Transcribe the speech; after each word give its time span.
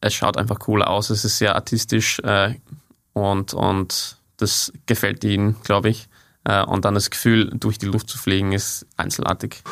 es 0.00 0.14
schaut 0.14 0.36
einfach 0.36 0.58
cool 0.68 0.82
aus, 0.82 1.10
es 1.10 1.24
ist 1.24 1.38
sehr 1.38 1.54
artistisch 1.54 2.20
äh, 2.20 2.54
und, 3.12 3.54
und 3.54 4.16
das 4.36 4.72
gefällt 4.86 5.24
ihnen, 5.24 5.56
glaube 5.62 5.88
ich. 5.88 6.08
Äh, 6.44 6.62
und 6.64 6.84
dann 6.84 6.94
das 6.94 7.10
Gefühl, 7.10 7.50
durch 7.54 7.78
die 7.78 7.86
Luft 7.86 8.08
zu 8.08 8.18
fliegen, 8.18 8.52
ist 8.52 8.86
einzelartig. 8.96 9.62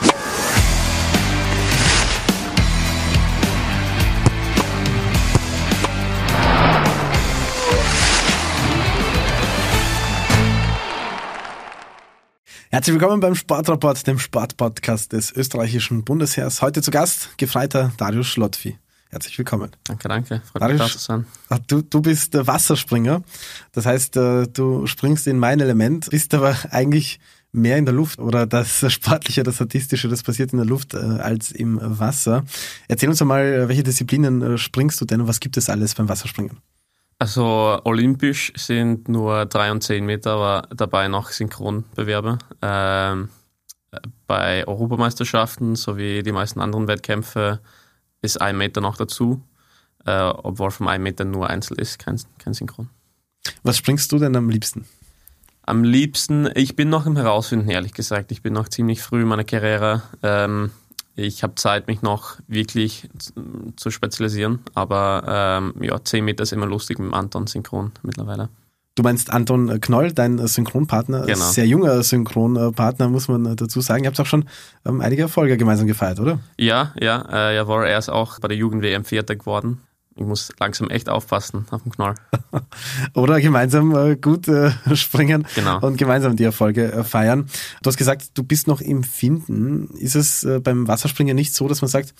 Herzlich 12.69 12.95
willkommen 12.95 13.21
beim 13.21 13.37
Sportrapport, 13.37 14.07
dem 14.07 14.19
Sportpodcast 14.19 15.13
des 15.13 15.33
österreichischen 15.33 16.05
Bundesheers. 16.05 16.61
Heute 16.61 16.83
zu 16.83 16.91
Gast 16.91 17.39
Gefreiter 17.39 17.93
Darius 17.97 18.27
Schlottvi. 18.27 18.77
Herzlich 19.17 19.39
willkommen. 19.39 19.71
Danke, 19.85 20.09
danke. 20.09 20.43
Freut 20.45 20.61
Darius, 20.61 20.83
mich 20.83 20.93
da 20.93 20.99
zu 20.99 21.05
sein. 21.05 21.27
Du, 21.69 21.81
du 21.81 22.03
bist 22.03 22.35
der 22.35 22.47
Wasserspringer. 22.47 23.23
Das 23.73 23.87
heißt, 23.87 24.15
äh, 24.19 24.47
du 24.47 24.87
springst 24.87 25.27
in 25.27 25.39
mein 25.39 25.59
Element, 25.59 26.11
bist 26.11 26.35
aber 26.35 26.55
eigentlich 26.69 27.19
mehr 27.51 27.79
in 27.79 27.87
der 27.87 27.95
Luft 27.95 28.19
oder 28.19 28.45
das 28.45 28.93
Sportliche, 28.93 29.43
das 29.43 29.55
Statistische, 29.55 30.09
das 30.09 30.23
passiert 30.23 30.53
in 30.53 30.59
der 30.59 30.67
Luft 30.67 30.93
äh, 30.93 30.99
als 30.99 31.51
im 31.51 31.79
Wasser. 31.81 32.45
Erzähl 32.89 33.09
uns 33.09 33.25
mal, 33.25 33.71
welche 33.71 33.83
Disziplinen 33.83 34.43
äh, 34.43 34.59
springst 34.59 35.01
du 35.01 35.07
denn 35.07 35.23
und 35.23 35.29
was 35.29 35.41
gibt 35.41 35.57
es 35.57 35.71
alles 35.71 35.95
beim 35.95 36.11
Wasserspringen? 36.11 36.59
Also 37.19 37.81
olympisch 37.85 38.53
sind 38.55 39.09
nur 39.09 39.47
drei 39.47 39.73
und 39.73 39.83
zehn 39.83 40.05
Meter, 40.05 40.33
aber 40.33 40.69
dabei 40.77 41.09
noch 41.09 41.31
Synchronbewerbe. 41.31 42.37
Ähm, 42.61 43.31
bei 44.27 44.67
Europameisterschaften 44.67 45.75
sowie 45.75 46.23
die 46.23 46.33
meisten 46.33 46.61
anderen 46.61 46.87
Wettkämpfe 46.87 47.61
ist 48.23 48.41
ein 48.41 48.57
Meter 48.57 48.81
noch 48.81 48.97
dazu, 48.97 49.43
äh, 50.05 50.21
obwohl 50.21 50.71
vom 50.71 50.89
ein 50.89 51.03
Meter 51.03 51.25
nur 51.25 51.49
Einzel 51.49 51.79
ist, 51.79 51.99
kein, 51.99 52.21
kein 52.39 52.55
Synchron. 52.55 52.89
Was 53.63 53.77
springst 53.79 54.11
du 54.13 54.19
denn 54.19 54.37
am 54.37 54.51
liebsten? 54.51 54.87
Am 55.63 55.83
liebsten, 55.83 56.49
ich 56.55 56.77
bin 56.77 56.89
noch 56.89 57.07
im 57.07 57.17
Herausfinden, 57.17 57.69
ehrlich 57.69 57.93
gesagt. 57.93 58.31
Ich 58.31 58.43
bin 58.43 58.53
noch 58.53 58.69
ziemlich 58.69 59.03
früh 59.03 59.23
in 59.23 59.29
meiner 59.29 59.45
Karriere. 59.45 60.03
Ähm, 60.23 60.71
ich 61.17 61.43
habe 61.43 61.55
Zeit, 61.57 61.87
mich 61.89 62.03
noch 62.03 62.37
wirklich 62.47 63.09
zu 63.77 63.91
spezialisieren, 63.91 64.61
aber 64.75 65.25
ähm, 65.27 65.83
ja, 65.83 66.03
10 66.03 66.25
Meter 66.25 66.43
ist 66.43 66.53
immer 66.53 66.67
lustig 66.67 66.99
mit 66.99 67.09
dem 67.09 67.15
Anton 67.15 67.47
synchron 67.47 67.93
mittlerweile. 68.03 68.51
Du 68.97 69.03
meinst 69.03 69.31
Anton 69.31 69.79
Knoll, 69.81 70.13
dein 70.13 70.45
Synchronpartner, 70.47 71.27
genau. 71.27 71.45
sehr 71.45 71.67
junger 71.67 72.03
Synchronpartner, 72.03 73.09
muss 73.09 73.29
man 73.29 73.55
dazu 73.55 73.81
sagen. 73.81 74.05
Ihr 74.05 74.09
habt 74.09 74.19
auch 74.19 74.27
schon 74.27 74.47
ähm, 74.87 75.03
einige 75.03 75.23
Erfolge 75.23 75.57
gemeinsam 75.57 75.87
gefeiert, 75.87 76.19
oder? 76.19 76.41
Ja, 76.59 76.93
ja, 76.99 77.25
äh, 77.31 77.55
jawohl, 77.55 77.85
er 77.85 77.99
ist 77.99 78.09
auch 78.09 78.41
bei 78.41 78.49
der 78.49 78.57
Jugend-WM 78.57 79.05
Vierter 79.05 79.37
geworden 79.37 79.83
ich 80.17 80.25
muss 80.25 80.51
langsam 80.59 80.89
echt 80.89 81.09
aufpassen 81.09 81.67
auf 81.71 81.83
dem 81.83 81.93
Knoll. 81.93 82.15
Oder 83.15 83.41
gemeinsam 83.41 83.95
äh, 83.95 84.17
gut 84.17 84.49
äh, 84.49 84.73
springen 84.95 85.47
genau. 85.55 85.81
und 85.81 85.99
gemeinsam 85.99 86.37
die 86.37 86.45
Erfolge 86.45 86.91
äh, 86.91 87.05
feiern. 87.05 87.49
Du 87.83 87.89
hast 87.89 87.99
gesagt, 87.99 88.31
du 88.35 88.43
bist 88.43 88.67
noch 88.67 88.81
im 88.81 89.03
Finden. 89.03 89.91
Ist 89.99 90.17
es 90.17 90.43
äh, 90.43 90.59
beim 90.59 90.89
Wasserspringen 90.89 91.37
nicht 91.37 91.55
so, 91.55 91.69
dass 91.69 91.83
man 91.83 91.91
sagt, 91.91 92.11
äh, 92.11 92.15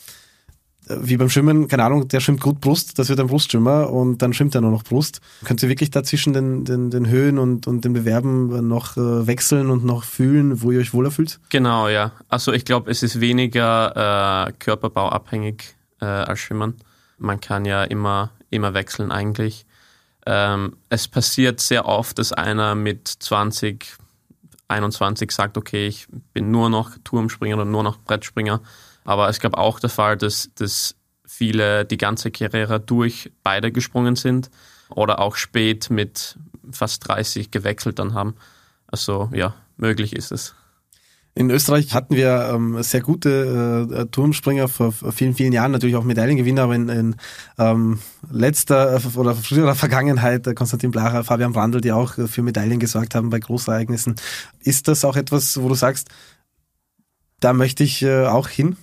wie 0.89 1.17
beim 1.17 1.29
Schwimmen, 1.29 1.69
keine 1.69 1.85
Ahnung, 1.85 2.09
der 2.09 2.21
schwimmt 2.21 2.41
gut 2.41 2.61
Brust, 2.61 2.99
das 2.99 3.09
wird 3.09 3.21
ein 3.21 3.27
Brustschwimmer 3.27 3.91
und 3.91 4.23
dann 4.23 4.33
schwimmt 4.33 4.55
er 4.55 4.61
nur 4.61 4.71
noch 4.71 4.85
Brust. 4.85 5.21
Könnt 5.45 5.63
ihr 5.63 5.69
wirklich 5.69 5.91
da 5.91 6.03
zwischen 6.03 6.33
den, 6.33 6.65
den, 6.65 6.91
den 6.91 7.09
Höhen 7.09 7.39
und, 7.39 7.67
und 7.67 7.85
den 7.85 7.93
Bewerben 7.93 8.69
noch 8.69 8.97
äh, 8.97 9.27
wechseln 9.27 9.71
und 9.71 9.85
noch 9.85 10.05
fühlen, 10.05 10.63
wo 10.63 10.71
ihr 10.71 10.81
euch 10.81 10.95
wohler 10.95 11.11
fühlt? 11.11 11.41
Genau, 11.51 11.89
ja. 11.89 12.13
Also 12.29 12.53
ich 12.53 12.65
glaube, 12.65 12.91
es 12.91 13.03
ist 13.03 13.21
weniger 13.21 14.53
körperbauabhängig 14.59 15.75
als 15.99 16.41
Schwimmen 16.41 16.75
man 17.19 17.41
kann 17.41 17.65
ja 17.65 17.85
immer, 17.85 18.31
immer 18.51 18.75
wechseln 18.75 19.11
eigentlich. 19.11 19.67
Ähm, 20.27 20.77
es 20.89 21.09
passiert 21.09 21.61
sehr 21.61 21.87
oft, 21.87 22.19
dass 22.19 22.33
einer 22.33 22.75
mit 22.75 23.09
20, 23.09 23.97
21 24.69 25.31
sagt, 25.31 25.57
okay, 25.57 25.87
ich 25.87 26.09
bin 26.33 26.51
nur 26.51 26.69
noch 26.69 26.97
Turmspringer 27.05 27.57
oder 27.57 27.65
nur 27.65 27.83
noch 27.83 27.99
Brettspringer. 27.99 28.61
Aber 29.07 29.29
es 29.29 29.41
gab 29.41 29.57
auch 29.57 29.81
der 29.81 29.89
Fall, 29.89 30.17
dass, 30.17 30.51
dass 30.57 30.97
viele 31.25 31.85
die 31.85 31.97
ganze 31.97 32.31
Karriere 32.31 32.81
durch 32.81 33.33
beide 33.43 33.73
gesprungen 33.73 34.17
sind 34.17 34.51
oder 34.91 35.21
auch 35.21 35.37
spät 35.37 35.91
mit 35.91 36.37
fast 36.71 37.09
30 37.09 37.51
gewechselt 37.51 37.99
dann 37.99 38.15
haben. 38.15 38.35
Also 38.89 39.31
ja, 39.33 39.55
möglich 39.77 40.15
ist 40.15 40.33
es. 40.33 40.55
In 41.37 41.51
Österreich 41.51 41.93
hatten 41.93 42.17
wir 42.17 42.51
ähm, 42.53 42.83
sehr 42.83 43.03
gute 43.03 43.87
äh, 43.93 44.07
Turmspringer 44.07 44.69
vor 44.69 44.93
vielen, 44.93 45.35
vielen 45.35 45.53
Jahren, 45.53 45.71
natürlich 45.71 45.95
auch 45.95 46.03
Medaillengewinner, 46.03 46.63
aber 46.63 46.75
in, 46.75 46.89
in 46.89 47.17
ähm, 47.59 47.99
letzter 48.33 48.97
äh, 48.97 49.19
oder 49.19 49.35
früherer 49.35 49.75
Vergangenheit 49.75 50.47
äh, 50.47 50.55
Konstantin 50.55 50.93
Blacher, 50.93 51.25
Fabian 51.25 51.53
Brandl, 51.53 51.83
die 51.83 51.93
auch 51.93 52.15
für 52.15 52.43
Medaillen 52.43 52.81
gesorgt 52.81 53.15
haben 53.15 53.29
bei 53.29 53.39
Großereignissen. 53.39 54.15
Ist 54.61 54.89
das 54.89 55.05
auch 55.05 55.17
etwas, 55.17 55.61
wo 55.61 55.69
du 55.69 55.75
sagst, 55.75 56.09
da 57.41 57.53
möchte 57.53 57.85
ich 57.85 58.03
äh, 58.03 58.25
auch 58.25 58.49
hin? 58.49 58.79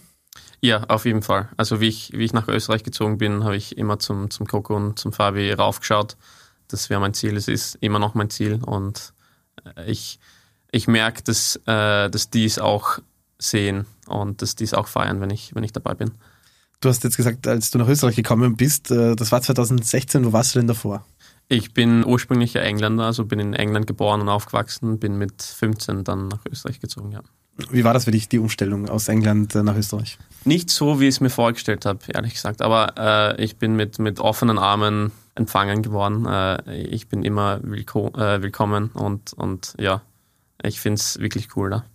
Ja, 0.63 0.83
auf 0.85 1.03
jeden 1.03 1.21
Fall. 1.21 1.49
Also 1.57 1.81
wie 1.81 1.89
ich, 1.89 2.13
wie 2.13 2.23
ich 2.23 2.31
nach 2.31 2.47
Österreich 2.47 2.83
gezogen 2.83 3.17
bin, 3.17 3.43
habe 3.43 3.57
ich 3.57 3.77
immer 3.77 3.99
zum, 3.99 4.29
zum 4.29 4.47
Coco 4.47 4.75
und 4.75 4.97
zum 4.97 5.11
Fabi 5.11 5.51
raufgeschaut. 5.51 6.15
Das 6.69 6.89
wäre 6.89 7.01
mein 7.01 7.13
Ziel, 7.13 7.35
es 7.35 7.49
ist 7.49 7.75
immer 7.81 7.99
noch 7.99 8.13
mein 8.13 8.29
Ziel 8.29 8.63
und 8.63 9.13
äh, 9.75 9.91
ich 9.91 10.19
ich 10.73 10.87
merke, 10.87 11.21
dass, 11.21 11.55
äh, 11.67 12.09
dass 12.09 12.29
die 12.31 12.45
es 12.45 12.59
auch 12.59 12.97
sehen 13.37 13.85
und 14.07 14.41
dass 14.41 14.55
die 14.55 14.63
es 14.63 14.73
auch 14.73 14.87
feiern, 14.87 15.21
wenn 15.21 15.29
ich, 15.29 15.53
wenn 15.53 15.63
ich 15.63 15.71
dabei 15.71 15.93
bin. 15.93 16.11
Du 16.81 16.89
hast 16.89 17.03
jetzt 17.03 17.15
gesagt, 17.15 17.45
als 17.47 17.69
du 17.69 17.77
nach 17.77 17.87
Österreich 17.87 18.15
gekommen 18.15 18.57
bist, 18.57 18.89
äh, 18.89 19.15
das 19.15 19.31
war 19.31 19.41
2016, 19.41 20.25
wo 20.25 20.33
warst 20.33 20.55
du 20.55 20.59
denn 20.59 20.67
davor? 20.67 21.05
Ich 21.47 21.73
bin 21.73 22.03
ursprünglicher 22.03 22.63
Engländer, 22.63 23.03
also 23.03 23.25
bin 23.25 23.39
in 23.39 23.53
England 23.53 23.85
geboren 23.85 24.21
und 24.21 24.29
aufgewachsen, 24.29 24.97
bin 24.97 25.17
mit 25.17 25.43
15 25.43 26.03
dann 26.03 26.29
nach 26.29 26.45
Österreich 26.49 26.79
gezogen, 26.79 27.11
ja. 27.11 27.21
Wie 27.69 27.83
war 27.83 27.93
das 27.93 28.05
für 28.05 28.11
dich, 28.11 28.29
die 28.29 28.39
Umstellung 28.39 28.89
aus 28.89 29.07
England 29.07 29.53
äh, 29.55 29.63
nach 29.63 29.75
Österreich? 29.75 30.17
Nicht 30.43 30.69
so, 30.69 30.99
wie 30.99 31.07
ich 31.07 31.15
es 31.15 31.21
mir 31.21 31.29
vorgestellt 31.29 31.85
habe, 31.85 31.99
ehrlich 32.07 32.33
gesagt. 32.33 32.61
Aber 32.61 32.93
äh, 32.97 33.43
ich 33.43 33.57
bin 33.57 33.75
mit, 33.75 33.99
mit 33.99 34.19
offenen 34.19 34.57
Armen 34.57 35.11
empfangen 35.35 35.83
geworden. 35.83 36.25
Äh, 36.25 36.81
ich 36.83 37.07
bin 37.07 37.23
immer 37.23 37.59
willko 37.61 38.09
äh, 38.17 38.41
willkommen 38.41 38.89
und, 38.93 39.33
und 39.33 39.75
ja, 39.79 40.01
ich 40.63 40.79
finde 40.79 40.99
es 40.99 41.19
wirklich 41.19 41.55
cool 41.55 41.69
da. 41.69 41.85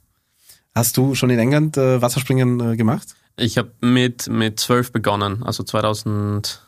Hast 0.75 0.97
du 0.97 1.15
schon 1.15 1.31
in 1.31 1.39
England 1.39 1.77
äh, 1.77 2.01
Wasserspringen 2.01 2.61
äh, 2.61 2.77
gemacht? 2.77 3.17
Ich 3.37 3.59
habe 3.59 3.73
mit, 3.81 4.29
mit 4.29 4.61
12 4.61 4.93
begonnen, 4.93 5.43
also 5.43 5.63
2000, 5.63 6.63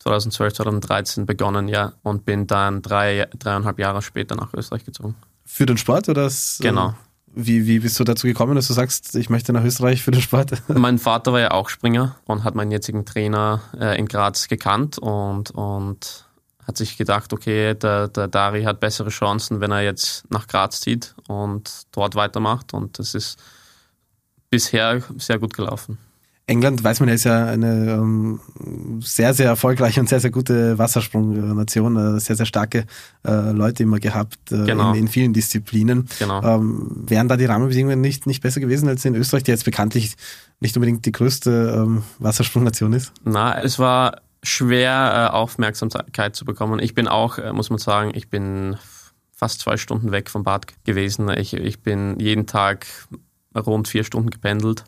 2012, 0.00 0.54
2013 0.54 1.26
begonnen, 1.26 1.68
ja, 1.68 1.92
und 2.02 2.24
bin 2.24 2.46
dann 2.46 2.82
drei, 2.82 3.28
dreieinhalb 3.38 3.78
Jahre 3.78 4.02
später 4.02 4.36
nach 4.36 4.52
Österreich 4.54 4.84
gezogen. 4.84 5.14
Für 5.44 5.66
den 5.66 5.78
Sport 5.78 6.08
oder? 6.08 6.24
Das, 6.24 6.58
genau. 6.60 6.94
Wie, 7.38 7.66
wie 7.66 7.80
bist 7.80 8.00
du 8.00 8.04
dazu 8.04 8.26
gekommen, 8.26 8.56
dass 8.56 8.66
du 8.66 8.72
sagst, 8.72 9.14
ich 9.14 9.28
möchte 9.28 9.52
nach 9.52 9.62
Österreich 9.62 10.02
für 10.02 10.10
den 10.10 10.22
Sport? 10.22 10.62
Mein 10.68 10.98
Vater 10.98 11.34
war 11.34 11.40
ja 11.40 11.50
auch 11.50 11.68
Springer 11.68 12.16
und 12.24 12.44
hat 12.44 12.54
meinen 12.54 12.70
jetzigen 12.70 13.04
Trainer 13.04 13.60
äh, 13.78 13.98
in 13.98 14.08
Graz 14.08 14.48
gekannt 14.48 14.96
und, 14.96 15.50
und 15.50 16.24
hat 16.66 16.78
sich 16.78 16.96
gedacht, 16.96 17.34
okay, 17.34 17.74
der, 17.74 18.08
der 18.08 18.28
Dari 18.28 18.62
hat 18.62 18.80
bessere 18.80 19.10
Chancen, 19.10 19.60
wenn 19.60 19.70
er 19.70 19.82
jetzt 19.82 20.24
nach 20.30 20.46
Graz 20.46 20.80
zieht 20.80 21.14
und 21.28 21.82
dort 21.92 22.14
weitermacht. 22.14 22.72
Und 22.72 22.98
das 22.98 23.14
ist 23.14 23.38
bisher 24.48 25.02
sehr 25.18 25.38
gut 25.38 25.52
gelaufen. 25.52 25.98
England, 26.48 26.84
weiß 26.84 27.00
man 27.00 27.08
ja, 27.08 27.14
ist 27.16 27.24
ja 27.24 27.46
eine 27.46 27.90
ähm, 27.90 28.40
sehr, 29.00 29.34
sehr 29.34 29.46
erfolgreiche 29.46 30.00
und 30.00 30.08
sehr, 30.08 30.20
sehr 30.20 30.30
gute 30.30 30.78
Wassersprungnation, 30.78 32.16
äh, 32.16 32.20
sehr, 32.20 32.36
sehr 32.36 32.46
starke 32.46 32.86
äh, 33.26 33.50
Leute 33.50 33.82
immer 33.82 33.98
gehabt 33.98 34.52
äh, 34.52 34.64
genau. 34.64 34.92
in, 34.92 35.00
in, 35.00 35.08
vielen 35.08 35.32
Disziplinen. 35.32 36.08
Genau. 36.20 36.42
Ähm, 36.42 37.04
wären 37.08 37.26
da 37.26 37.36
die 37.36 37.46
Rahmenbedingungen 37.46 38.00
nicht, 38.00 38.26
nicht 38.26 38.42
besser 38.42 38.60
gewesen 38.60 38.88
als 38.88 39.04
in 39.04 39.16
Österreich, 39.16 39.42
die 39.42 39.50
jetzt 39.50 39.64
bekanntlich 39.64 40.14
nicht 40.60 40.76
unbedingt 40.76 41.04
die 41.04 41.12
größte 41.12 41.74
ähm, 41.76 42.04
Wassersprungnation 42.20 42.92
ist? 42.92 43.12
Na, 43.24 43.60
es 43.60 43.80
war 43.80 44.20
schwer, 44.44 45.30
äh, 45.32 45.34
Aufmerksamkeit 45.34 46.36
zu 46.36 46.44
bekommen. 46.44 46.78
Ich 46.78 46.94
bin 46.94 47.08
auch, 47.08 47.38
äh, 47.38 47.52
muss 47.52 47.70
man 47.70 47.80
sagen, 47.80 48.12
ich 48.14 48.28
bin 48.28 48.76
fast 49.32 49.60
zwei 49.60 49.76
Stunden 49.76 50.12
weg 50.12 50.30
vom 50.30 50.44
Bad 50.44 50.66
gewesen. 50.84 51.28
Ich, 51.28 51.54
ich 51.54 51.80
bin 51.80 52.20
jeden 52.20 52.46
Tag 52.46 52.86
rund 53.54 53.88
vier 53.88 54.04
Stunden 54.04 54.30
gependelt. 54.30 54.84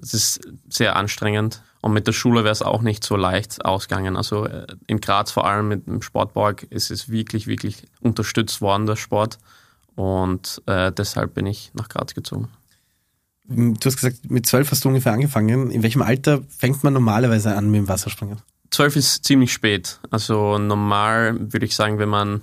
Es 0.00 0.14
ist 0.14 0.40
sehr 0.68 0.96
anstrengend. 0.96 1.62
Und 1.80 1.92
mit 1.92 2.06
der 2.06 2.12
Schule 2.12 2.44
wäre 2.44 2.52
es 2.52 2.62
auch 2.62 2.80
nicht 2.80 3.04
so 3.04 3.16
leicht 3.16 3.64
ausgegangen. 3.64 4.16
Also 4.16 4.46
äh, 4.46 4.66
in 4.86 5.00
Graz 5.00 5.30
vor 5.30 5.46
allem 5.46 5.68
mit 5.68 5.86
dem 5.86 6.02
Sportpark 6.02 6.62
ist 6.64 6.90
es 6.90 7.10
wirklich, 7.10 7.46
wirklich 7.46 7.84
unterstützt 8.00 8.60
worden, 8.60 8.86
der 8.86 8.96
Sport. 8.96 9.38
Und 9.94 10.62
äh, 10.66 10.90
deshalb 10.92 11.34
bin 11.34 11.46
ich 11.46 11.70
nach 11.74 11.88
Graz 11.88 12.14
gezogen. 12.14 12.48
Du 13.46 13.76
hast 13.84 13.96
gesagt, 13.96 14.30
mit 14.30 14.46
zwölf 14.46 14.70
hast 14.70 14.84
du 14.84 14.88
ungefähr 14.88 15.12
angefangen. 15.12 15.70
In 15.70 15.82
welchem 15.82 16.00
Alter 16.00 16.42
fängt 16.48 16.82
man 16.82 16.94
normalerweise 16.94 17.54
an 17.54 17.70
mit 17.70 17.80
dem 17.80 17.88
Wasserspringen? 17.88 18.38
12 18.70 18.96
ist 18.96 19.24
ziemlich 19.24 19.52
spät. 19.52 20.00
Also 20.10 20.58
normal 20.58 21.52
würde 21.52 21.66
ich 21.66 21.76
sagen, 21.76 21.98
wenn 21.98 22.08
man 22.08 22.40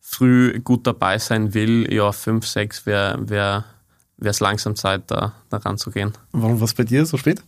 früh 0.00 0.60
gut 0.60 0.86
dabei 0.86 1.18
sein 1.18 1.54
will, 1.54 1.92
ja, 1.92 2.12
5, 2.12 2.46
6 2.46 2.86
wäre 2.86 3.28
wär, 3.28 3.64
es 4.20 4.40
langsam 4.40 4.76
Zeit, 4.76 5.04
da, 5.08 5.32
da 5.50 5.58
ranzugehen. 5.58 6.12
Warum 6.32 6.60
war 6.60 6.64
es 6.64 6.74
bei 6.74 6.84
dir 6.84 7.06
so 7.06 7.16
spät? 7.16 7.42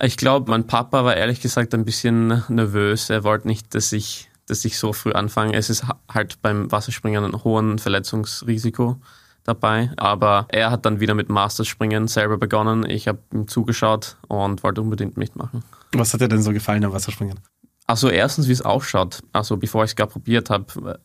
Ich 0.00 0.16
glaube, 0.16 0.50
mein 0.50 0.66
Papa 0.66 1.04
war 1.04 1.16
ehrlich 1.16 1.40
gesagt 1.40 1.74
ein 1.74 1.84
bisschen 1.84 2.42
nervös. 2.48 3.10
Er 3.10 3.22
wollte 3.22 3.46
nicht, 3.46 3.74
dass 3.74 3.92
ich, 3.92 4.28
dass 4.46 4.64
ich 4.64 4.78
so 4.78 4.92
früh 4.92 5.12
anfange. 5.12 5.54
Es 5.54 5.70
ist 5.70 5.84
halt 6.12 6.42
beim 6.42 6.70
Wasserspringen 6.72 7.24
ein 7.24 7.44
hohen 7.44 7.78
Verletzungsrisiko 7.78 8.96
dabei. 9.44 9.90
Aber 9.96 10.46
er 10.48 10.70
hat 10.70 10.84
dann 10.84 10.98
wieder 10.98 11.14
mit 11.14 11.28
Masterspringen 11.28 12.08
selber 12.08 12.38
begonnen. 12.38 12.88
Ich 12.88 13.06
habe 13.06 13.20
ihm 13.32 13.46
zugeschaut 13.46 14.16
und 14.26 14.64
wollte 14.64 14.80
unbedingt 14.80 15.16
mitmachen. 15.16 15.62
Was 15.92 16.12
hat 16.12 16.20
dir 16.20 16.28
denn 16.28 16.42
so 16.42 16.52
gefallen 16.52 16.84
am 16.84 16.92
Wasserspringen? 16.92 17.38
Also 17.86 18.08
erstens, 18.08 18.48
wie 18.48 18.52
es 18.52 18.62
ausschaut. 18.62 19.22
Also 19.32 19.56
bevor 19.56 19.84
ich 19.84 19.92
es 19.92 19.96
gar 19.96 20.06
probiert 20.06 20.50
habe, 20.50 20.98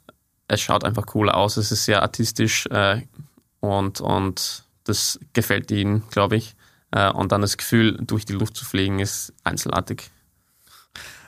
es 0.47 0.61
schaut 0.61 0.83
einfach 0.83 1.05
cool 1.13 1.29
aus. 1.29 1.57
Es 1.57 1.71
ist 1.71 1.85
sehr 1.85 2.01
artistisch 2.01 2.65
äh, 2.67 3.01
und, 3.59 4.01
und 4.01 4.63
das 4.83 5.19
gefällt 5.33 5.71
ihnen, 5.71 6.03
glaube 6.09 6.35
ich. 6.35 6.55
Äh, 6.91 7.11
und 7.11 7.31
dann 7.31 7.41
das 7.41 7.57
Gefühl, 7.57 7.97
durch 8.01 8.25
die 8.25 8.33
Luft 8.33 8.55
zu 8.55 8.65
fliegen, 8.65 8.99
ist 8.99 9.33
einzelartig. 9.43 10.09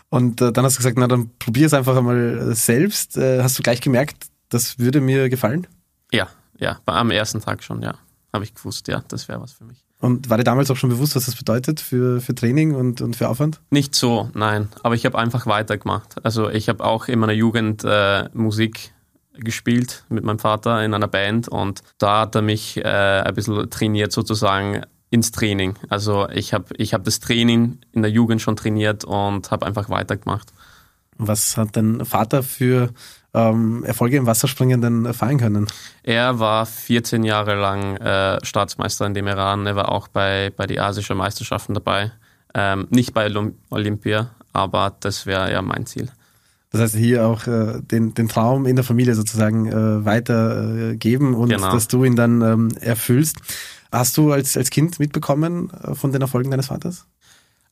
Und 0.09 0.41
äh, 0.41 0.51
dann 0.51 0.65
hast 0.65 0.75
du 0.75 0.79
gesagt, 0.79 0.97
na 0.97 1.07
dann 1.07 1.31
probier 1.39 1.67
es 1.67 1.73
einfach 1.73 1.95
einmal 1.95 2.53
selbst. 2.53 3.17
Äh, 3.17 3.43
hast 3.43 3.57
du 3.57 3.63
gleich 3.63 3.81
gemerkt, 3.81 4.27
das 4.49 4.79
würde 4.79 4.99
mir 4.99 5.29
gefallen? 5.29 5.67
Ja, 6.11 6.27
ja, 6.57 6.79
am 6.85 7.11
ersten 7.11 7.41
Tag 7.41 7.63
schon, 7.63 7.81
ja. 7.81 7.95
Habe 8.33 8.43
ich 8.43 8.53
gewusst, 8.53 8.87
ja, 8.87 9.03
das 9.07 9.27
wäre 9.27 9.41
was 9.41 9.53
für 9.53 9.63
mich. 9.63 9.83
Und 9.99 10.29
war 10.29 10.37
dir 10.37 10.43
damals 10.43 10.71
auch 10.71 10.75
schon 10.75 10.89
bewusst, 10.89 11.15
was 11.15 11.25
das 11.25 11.35
bedeutet 11.35 11.79
für, 11.79 12.21
für 12.21 12.33
Training 12.33 12.73
und, 12.73 13.01
und 13.01 13.15
für 13.15 13.29
Aufwand? 13.29 13.61
Nicht 13.69 13.93
so, 13.93 14.31
nein. 14.33 14.69
Aber 14.81 14.95
ich 14.95 15.05
habe 15.05 15.17
einfach 15.17 15.45
weitergemacht. 15.45 16.15
Also 16.25 16.49
ich 16.49 16.69
habe 16.69 16.83
auch 16.83 17.07
in 17.07 17.19
meiner 17.19 17.33
Jugend 17.33 17.83
äh, 17.83 18.27
Musik 18.33 18.93
gespielt 19.43 20.03
mit 20.09 20.23
meinem 20.23 20.39
Vater 20.39 20.83
in 20.83 20.93
einer 20.93 21.07
Band 21.07 21.47
und 21.47 21.81
da 21.97 22.21
hat 22.21 22.35
er 22.35 22.41
mich 22.41 22.77
äh, 22.77 22.83
ein 22.83 23.33
bisschen 23.33 23.69
trainiert 23.69 24.11
sozusagen 24.11 24.81
ins 25.09 25.31
Training. 25.31 25.75
Also 25.89 26.29
ich 26.29 26.53
habe 26.53 26.65
ich 26.77 26.93
hab 26.93 27.03
das 27.03 27.19
Training 27.19 27.79
in 27.91 28.01
der 28.01 28.11
Jugend 28.11 28.41
schon 28.41 28.55
trainiert 28.55 29.03
und 29.03 29.51
habe 29.51 29.65
einfach 29.65 29.89
weitergemacht. 29.89 30.53
Was 31.17 31.57
hat 31.57 31.75
dein 31.75 32.03
Vater 32.05 32.41
für 32.41 32.89
ähm, 33.33 33.83
Erfolge 33.83 34.17
im 34.17 34.25
Wasserspringen 34.25 34.81
denn 34.81 35.13
feiern 35.13 35.37
können? 35.37 35.67
Er 36.03 36.39
war 36.39 36.65
14 36.65 37.23
Jahre 37.23 37.55
lang 37.55 37.97
äh, 37.97 38.43
Staatsmeister 38.43 39.05
in 39.05 39.13
dem 39.13 39.27
Iran. 39.27 39.67
Er 39.67 39.75
war 39.75 39.91
auch 39.91 40.07
bei, 40.07 40.51
bei 40.55 40.65
den 40.65 40.79
asischen 40.79 41.17
Meisterschaften 41.17 41.73
dabei. 41.73 42.11
Ähm, 42.53 42.87
nicht 42.89 43.13
bei 43.13 43.31
Olympia, 43.69 44.31
aber 44.53 44.95
das 44.99 45.25
wäre 45.25 45.51
ja 45.51 45.61
mein 45.61 45.85
Ziel. 45.85 46.09
Das 46.71 46.79
heißt, 46.81 46.95
hier 46.95 47.27
auch 47.27 47.47
äh, 47.47 47.81
den, 47.81 48.13
den 48.13 48.29
Traum 48.29 48.65
in 48.65 48.77
der 48.77 48.85
Familie 48.85 49.13
sozusagen 49.13 49.67
äh, 49.67 50.05
weitergeben 50.05 51.33
äh, 51.33 51.37
und 51.37 51.49
genau. 51.49 51.71
dass 51.71 51.89
du 51.89 52.05
ihn 52.05 52.15
dann 52.15 52.41
ähm, 52.41 52.69
erfüllst. 52.79 53.37
Hast 53.91 54.17
du 54.17 54.31
als, 54.31 54.55
als 54.55 54.69
Kind 54.69 54.97
mitbekommen 54.97 55.69
äh, 55.83 55.95
von 55.95 56.13
den 56.13 56.21
Erfolgen 56.21 56.49
deines 56.49 56.67
Vaters? 56.67 57.07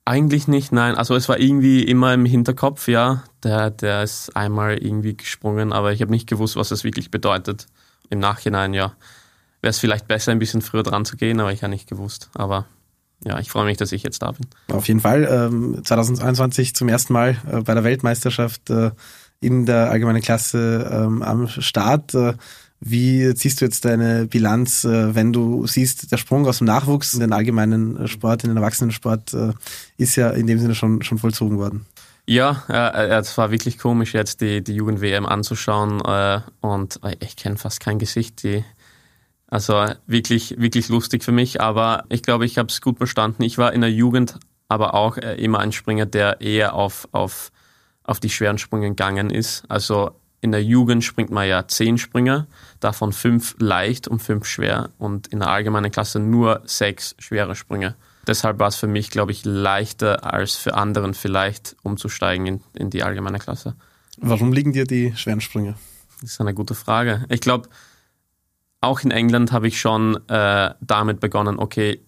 Eigentlich 0.04 0.48
nicht, 0.48 0.74
nein. 0.74 0.96
Also 0.96 1.16
es 1.16 1.30
war 1.30 1.40
irgendwie 1.40 1.84
immer 1.84 2.13
im 2.13 2.25
Hinterkopf, 2.25 2.88
ja. 2.90 3.24
Der, 3.44 3.69
der 3.69 4.04
ist 4.04 4.36
einmal 4.36 4.78
irgendwie 4.78 5.16
gesprungen, 5.16 5.72
aber 5.72 5.94
ich 5.94 6.01
habe 6.01 6.12
nicht 6.12 6.28
gewusst, 6.28 6.57
was 6.57 6.69
das 6.69 6.84
wirklich 6.84 7.10
bedeutet. 7.10 7.68
Im 8.10 8.19
Nachhinein, 8.19 8.74
ja. 8.74 8.94
Wäre 9.62 9.69
es 9.69 9.80
vielleicht 9.80 10.07
besser, 10.07 10.31
ein 10.31 10.40
bisschen 10.40 10.62
früher 10.62 10.84
dran 10.84 11.06
zu 11.06 11.16
gehen, 11.16 11.40
aber 11.40 11.54
ich 11.54 11.63
habe 11.63 11.72
nicht 11.72 11.88
gewusst. 11.88 12.30
Aber 12.34 12.66
ja, 13.25 13.39
ich 13.39 13.50
freue 13.50 13.66
mich, 13.66 13.77
dass 13.77 13.92
ich 13.92 14.04
jetzt 14.04 14.21
da 14.21 14.31
bin. 14.31 14.48
Auf 14.71 14.88
jeden 14.88 15.01
Fall. 15.01 15.27
Ähm, 15.30 15.81
2021 15.83 16.74
zum 16.74 16.88
ersten 16.88 17.13
Mal 17.13 17.38
äh, 17.51 17.62
bei 17.62 17.74
der 17.74 17.83
Weltmeisterschaft 17.83 18.69
äh, 18.69 18.92
in 19.42 19.66
der 19.66 19.89
allgemeinen 19.89 20.21
Klasse 20.21 20.89
ähm, 20.92 21.21
am 21.21 21.48
Start. 21.48 22.13
Äh, 22.13 22.33
wie 22.81 23.33
ziehst 23.36 23.60
du 23.60 23.66
jetzt 23.66 23.83
deine 23.83 24.25
Bilanz, 24.25 24.86
äh, 24.86 25.13
wenn 25.13 25.33
du 25.33 25.68
siehst, 25.68 26.12
der 26.12 26.18
Sprung 26.18 26.48
aus 26.48 26.60
dem 26.60 26.68
Nachwuchs 26.68 27.13
in 27.13 27.19
den 27.19 27.33
allgemeinen 27.33 28.07
Sport, 28.07 28.45
in 28.45 28.51
den 28.51 28.57
Erwachsenensport, 28.57 29.33
äh, 29.33 29.51
ist 29.98 30.15
ja 30.15 30.30
in 30.30 30.48
dem 30.48 30.60
Sinne 30.60 30.75
schon, 30.75 31.01
schon 31.01 31.18
vollzogen 31.18 31.57
worden? 31.57 31.86
Ja, 32.25 32.63
äh, 32.69 33.19
es 33.19 33.38
war 33.38 33.51
wirklich 33.51 33.80
komisch, 33.80 34.13
jetzt 34.13 34.39
die, 34.39 34.63
die 34.63 34.75
Jugend-WM 34.75 35.25
anzuschauen 35.25 36.00
und 36.62 37.00
ich 37.19 37.36
kenne 37.36 37.57
fast 37.57 37.80
kein 37.80 37.98
Gesicht. 37.98 38.44
Die, 38.44 38.63
also 39.50 39.86
wirklich, 40.06 40.60
wirklich 40.60 40.90
lustig 40.90 41.24
für 41.24 41.31
mich, 41.31 41.60
aber 41.60 42.06
ich 42.10 42.22
glaube, 42.22 42.46
ich 42.46 42.57
habe 42.57 42.69
es 42.69 42.81
gut 42.81 43.00
bestanden. 43.00 43.44
Ich 43.44 43.57
war 43.57 43.74
in 43.74 43.81
der 43.81 43.92
Jugend 43.92 44.40
aber 44.68 44.94
auch 44.94 45.18
äh, 45.18 45.36
immer 45.36 45.60
ein 45.60 45.72
Springer, 45.72 46.06
der 46.06 46.42
eher 46.42 46.75
auf, 46.75 47.07
auf, 47.12 47.51
auf 48.04 48.19
die 48.19 48.30
schweren 48.30 48.60
Sprünge 48.60 48.90
gegangen 48.90 49.31
ist. 49.31 49.63
Also 49.68 50.12
in 50.42 50.51
der 50.51 50.63
Jugend 50.63 51.04
springt 51.04 51.31
man 51.31 51.48
ja 51.48 51.68
zehn 51.68 51.98
Springer, 51.98 52.48
davon 52.80 53.12
fünf 53.12 53.56
leicht 53.60 54.07
und 54.07 54.22
fünf 54.22 54.46
schwer 54.46 54.92
und 55.00 55.28
in 55.28 55.40
der 55.40 55.50
allgemeinen 55.50 55.92
Klasse 55.92 56.19
nur 56.19 56.62
sechs 56.66 57.16
schwere 57.18 57.56
Sprünge. 57.56 57.96
Deshalb 58.28 58.60
war 58.60 58.68
es 58.68 58.75
für 58.75 58.88
mich, 58.88 59.10
glaube 59.10 59.31
ich, 59.31 59.44
leichter 59.44 60.31
als 60.31 60.56
für 60.56 60.75
anderen 60.75 61.16
vielleicht 61.16 61.75
umzusteigen 61.81 62.46
in, 62.46 62.62
in 62.74 62.90
die 62.92 63.01
allgemeine 63.01 63.40
Klasse. 63.40 63.75
Warum 64.18 64.54
liegen 64.54 64.72
dir 64.72 64.86
die 64.86 65.16
schweren 65.16 65.42
Sprünge? 65.42 65.75
Das 66.22 66.31
ist 66.31 66.42
eine 66.42 66.54
gute 66.54 66.75
Frage. 66.75 67.25
Ich 67.30 67.42
glaube, 67.42 67.69
auch 68.81 69.02
in 69.02 69.12
England 69.12 69.52
habe 69.52 69.68
ich 69.68 69.80
schon 69.80 70.18
äh, 70.30 70.74
damit 70.81 71.20
begonnen, 71.20 71.60
okay, 71.60 72.02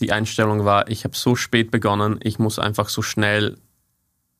die 0.00 0.12
Einstellung 0.12 0.64
war, 0.64 0.88
ich 0.88 1.04
habe 1.04 1.16
so 1.16 1.34
spät 1.34 1.70
begonnen, 1.70 2.20
ich 2.22 2.38
muss 2.38 2.58
einfach 2.58 2.88
so 2.88 3.02
schnell 3.02 3.58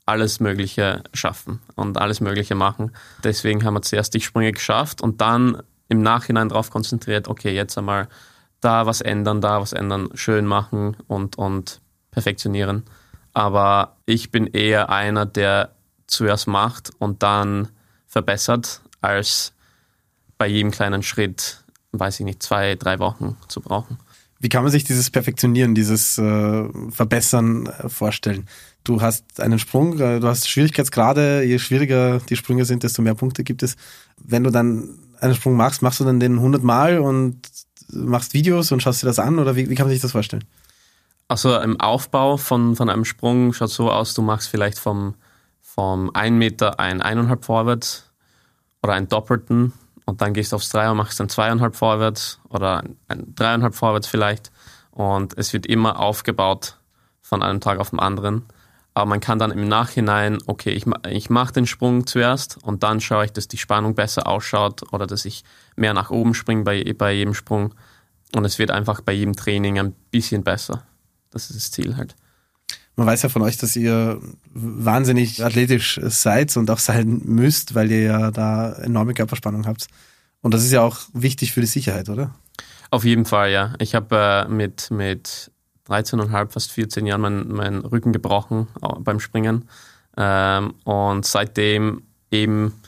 alles 0.06 0.40
Mögliche 0.40 1.02
schaffen 1.12 1.61
und 1.75 1.99
alles 1.99 2.20
Mögliche 2.20 2.55
machen. 2.55 2.93
Deswegen 3.25 3.64
haben 3.64 3.75
wir 3.75 3.82
zuerst 3.82 4.14
die 4.14 4.20
Sprünge 4.20 4.52
geschafft 4.52 5.02
und 5.02 5.20
dann 5.20 5.62
im 5.88 6.02
Nachhinein 6.02 6.49
darauf 6.49 6.70
konzentriert, 6.70 7.29
okay, 7.29 7.55
jetzt 7.55 7.76
einmal 7.76 8.08
da 8.61 8.87
was 8.87 9.00
ändern, 9.00 9.41
da 9.41 9.61
was 9.61 9.73
ändern, 9.73 10.08
schön 10.14 10.46
machen 10.46 10.96
und, 11.06 11.37
und 11.37 11.81
perfektionieren. 12.11 12.84
Aber 13.32 13.96
ich 14.06 14.31
bin 14.31 14.46
eher 14.46 14.88
einer, 14.88 15.26
der 15.26 15.73
zuerst 16.06 16.46
macht 16.46 16.91
und 16.99 17.23
dann 17.23 17.69
verbessert, 18.06 18.81
als 19.00 19.52
bei 20.38 20.46
jedem 20.46 20.70
kleinen 20.70 21.02
Schritt, 21.02 21.64
weiß 21.93 22.20
ich 22.20 22.25
nicht, 22.25 22.43
zwei, 22.43 22.75
drei 22.75 22.99
Wochen 22.99 23.37
zu 23.49 23.61
brauchen. 23.61 23.99
Wie 24.40 24.49
kann 24.49 24.62
man 24.62 24.70
sich 24.70 24.85
dieses 24.85 25.11
Perfektionieren, 25.11 25.75
dieses 25.75 26.17
äh, 26.19 26.64
Verbessern 26.90 27.67
äh, 27.67 27.88
vorstellen? 27.88 28.46
Du 28.85 29.00
hast 29.00 29.40
einen 29.40 29.58
Sprung, 29.58 29.99
äh, 29.99 30.20
du 30.20 30.29
hast 30.29 30.49
Schwierigkeitsgrade, 30.49 31.43
je 31.43 31.58
schwieriger 31.58 32.20
die 32.20 32.37
Sprünge 32.37 32.64
sind, 32.64 32.85
desto 32.85 33.02
mehr 33.02 33.14
Punkte 33.14 33.43
gibt 33.43 33.62
es. 33.62 33.76
Wenn 34.17 34.44
du 34.44 34.50
dann 34.50 34.99
einen 35.20 35.35
Sprung 35.35 35.56
machst, 35.56 35.82
machst 35.82 35.99
du 35.99 36.05
dann 36.05 36.20
den 36.20 36.35
100 36.35 36.62
Mal 36.62 37.00
und 37.00 37.40
machst 37.93 38.32
Videos 38.32 38.70
und 38.70 38.81
schaust 38.81 39.02
dir 39.02 39.06
das 39.06 39.19
an 39.19 39.38
oder 39.38 39.56
wie, 39.56 39.69
wie 39.69 39.75
kann 39.75 39.87
man 39.87 39.93
sich 39.93 40.02
das 40.02 40.12
vorstellen? 40.12 40.44
Also 41.26 41.58
im 41.58 41.81
Aufbau 41.81 42.37
von, 42.37 42.76
von 42.76 42.88
einem 42.88 43.05
Sprung 43.05 43.52
schaut 43.52 43.70
so 43.70 43.91
aus, 43.91 44.14
du 44.14 44.23
machst 44.23 44.49
vielleicht 44.49 44.79
vom, 44.79 45.14
vom 45.61 46.11
1 46.14 46.37
Meter 46.37 46.79
ein 46.79 47.02
1,5 47.02 47.44
vorwärts 47.44 48.05
oder 48.82 48.94
einen 48.94 49.08
doppelten 49.08 49.72
und 50.08 50.22
dann 50.22 50.32
gehst 50.32 50.53
du 50.53 50.56
aufs 50.56 50.70
3 50.70 50.91
und 50.91 50.96
machst 50.96 51.20
dann 51.20 51.29
2,5 51.29 51.74
vorwärts 51.74 52.41
oder 52.48 52.82
ein 53.08 53.34
3,5 53.34 53.72
vorwärts 53.72 54.08
vielleicht 54.08 54.50
und 54.91 55.36
es 55.36 55.53
wird 55.53 55.67
immer 55.67 56.00
aufgebaut 56.00 56.79
von 57.20 57.43
einem 57.43 57.60
Tag 57.60 57.79
auf 57.79 57.91
den 57.91 58.00
anderen. 58.00 58.46
Aber 58.94 59.05
man 59.05 59.20
kann 59.20 59.38
dann 59.38 59.50
im 59.50 59.69
Nachhinein, 59.69 60.38
okay, 60.46 60.70
ich, 60.70 60.86
ich 61.10 61.29
mache 61.29 61.53
den 61.53 61.67
Sprung 61.67 62.06
zuerst 62.06 62.56
und 62.62 62.82
dann 62.84 63.03
schaue 63.03 63.27
ich, 63.27 63.34
dass 63.34 63.48
die 63.48 63.58
Spannung 63.58 63.94
besser 63.94 64.27
ausschaut 64.27 64.94
oder 64.94 65.06
dass 65.06 65.27
ich 65.27 65.44
mehr 65.77 65.93
nach 65.93 66.08
oben 66.08 66.32
springe 66.32 66.65
bei, 66.65 66.94
bei 66.96 67.12
jedem 67.12 67.34
Sprung. 67.34 67.74
Und 68.34 68.46
es 68.46 68.58
wird 68.58 68.70
einfach 68.70 69.03
bei 69.03 69.12
jedem 69.12 69.36
Training 69.36 69.79
ein 69.79 69.93
bisschen 70.10 70.43
besser. 70.43 70.84
Das 71.31 71.50
ist 71.50 71.56
das 71.56 71.70
Ziel 71.70 71.98
halt. 71.98 72.17
Man 72.98 73.06
weiß 73.06 73.22
ja 73.22 73.28
von 73.28 73.43
euch, 73.43 73.56
dass 73.56 73.76
ihr 73.76 74.20
wahnsinnig 74.52 75.44
athletisch 75.44 76.00
seid 76.02 76.56
und 76.56 76.69
auch 76.69 76.81
sein 76.81 77.22
müsst, 77.24 77.76
weil 77.76 77.93
ihr 77.93 78.02
ja 78.02 78.31
da 78.32 78.72
enorme 78.72 79.14
Körperspannung 79.14 79.69
habt. 79.69 79.86
Und 80.43 80.52
das 80.52 80.64
ist 80.64 80.72
ja 80.72 80.82
auch 80.82 80.98
wichtig 81.12 81.52
für 81.52 81.60
die 81.60 81.69
Sicherheit, 81.69 82.08
oder? 82.08 82.34
Auf 82.90 83.05
jeden 83.05 83.24
Fall, 83.24 83.52
ja. 83.52 83.74
Ich 83.78 83.94
habe 83.94 84.46
äh, 84.48 84.48
mit, 84.48 84.90
mit 84.90 85.52
13,5, 85.88 86.48
fast 86.50 86.72
14 86.72 87.06
Jahren 87.06 87.20
meinen 87.20 87.52
mein 87.52 87.78
Rücken 87.78 88.12
gebrochen 88.12 88.67
beim 88.98 89.20
Springen. 89.20 89.69
Ähm, 90.17 90.74
und 90.82 91.24
seitdem 91.24 92.02
eben 92.32 92.82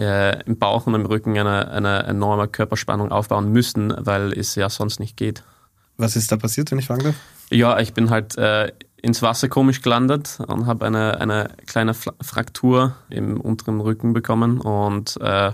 äh, 0.00 0.42
im 0.46 0.58
Bauch 0.58 0.88
und 0.88 0.96
im 0.96 1.06
Rücken 1.06 1.38
eine, 1.38 1.70
eine 1.70 2.02
enorme 2.02 2.48
Körperspannung 2.48 3.12
aufbauen 3.12 3.52
müssen, 3.52 3.94
weil 3.98 4.32
es 4.32 4.56
ja 4.56 4.68
sonst 4.68 4.98
nicht 4.98 5.16
geht. 5.16 5.44
Was 5.96 6.16
ist 6.16 6.32
da 6.32 6.38
passiert, 6.38 6.72
wenn 6.72 6.80
ich 6.80 6.86
fragen 6.86 7.04
darf? 7.04 7.14
Ja, 7.50 7.78
ich 7.78 7.94
bin 7.94 8.10
halt 8.10 8.36
äh, 8.36 8.72
ins 9.04 9.22
Wasser 9.22 9.48
komisch 9.48 9.82
gelandet 9.82 10.38
und 10.46 10.66
habe 10.66 10.86
eine, 10.86 11.20
eine 11.20 11.50
kleine 11.66 11.94
Fraktur 11.94 12.96
im 13.10 13.40
unteren 13.40 13.80
Rücken 13.80 14.14
bekommen 14.14 14.60
und 14.60 15.20
äh, 15.20 15.52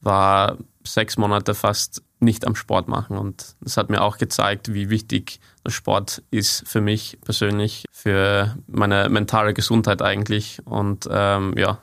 war 0.00 0.56
sechs 0.84 1.18
Monate 1.18 1.54
fast 1.54 2.02
nicht 2.20 2.46
am 2.46 2.54
Sport 2.54 2.88
machen. 2.88 3.18
Und 3.18 3.56
das 3.60 3.76
hat 3.76 3.90
mir 3.90 4.00
auch 4.02 4.18
gezeigt, 4.18 4.72
wie 4.72 4.88
wichtig 4.88 5.40
der 5.64 5.70
Sport 5.70 6.22
ist 6.30 6.66
für 6.66 6.80
mich 6.80 7.18
persönlich, 7.22 7.84
für 7.92 8.56
meine 8.66 9.08
mentale 9.08 9.52
Gesundheit 9.52 10.00
eigentlich. 10.00 10.60
Und 10.64 11.08
ähm, 11.10 11.54
ja, 11.56 11.78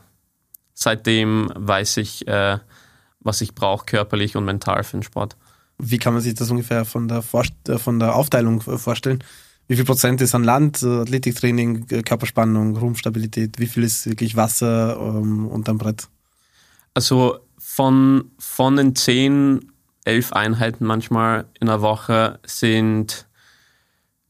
seitdem 0.73 1.51
weiß 1.55 1.97
ich, 1.97 2.27
äh, 2.27 2.57
was 3.19 3.41
ich 3.41 3.53
brauche, 3.53 3.85
körperlich 3.85 4.35
und 4.35 4.45
mental 4.45 4.83
für 4.83 4.97
den 4.97 5.03
Sport. 5.03 5.37
Wie 5.85 5.97
kann 5.97 6.13
man 6.13 6.21
sich 6.21 6.33
das 6.33 6.49
ungefähr 6.49 6.85
von 6.85 7.07
der, 7.07 7.21
Vorst 7.21 7.53
äh, 7.67 7.77
von 7.77 7.99
der 7.99 8.15
Aufteilung 8.15 8.61
vorstellen? 8.61 9.23
Wie 9.67 9.75
viel 9.75 9.85
Prozent 9.85 10.21
ist 10.21 10.35
an 10.35 10.43
Land, 10.43 10.83
äh, 10.83 11.01
Athletiktraining, 11.01 11.85
äh, 11.89 12.01
Körperspannung, 12.03 12.75
Rumpfstabilität? 12.77 13.59
Wie 13.59 13.67
viel 13.67 13.83
ist 13.83 14.07
wirklich 14.07 14.35
Wasser 14.35 14.97
ähm, 14.99 15.47
unterm 15.47 15.77
Brett? 15.77 16.07
Also 16.93 17.39
von, 17.57 18.31
von 18.37 18.75
den 18.75 18.95
zehn, 18.95 19.71
elf 20.05 20.33
Einheiten 20.33 20.85
manchmal 20.85 21.45
in 21.59 21.67
der 21.67 21.81
Woche 21.81 22.39
sind 22.45 23.25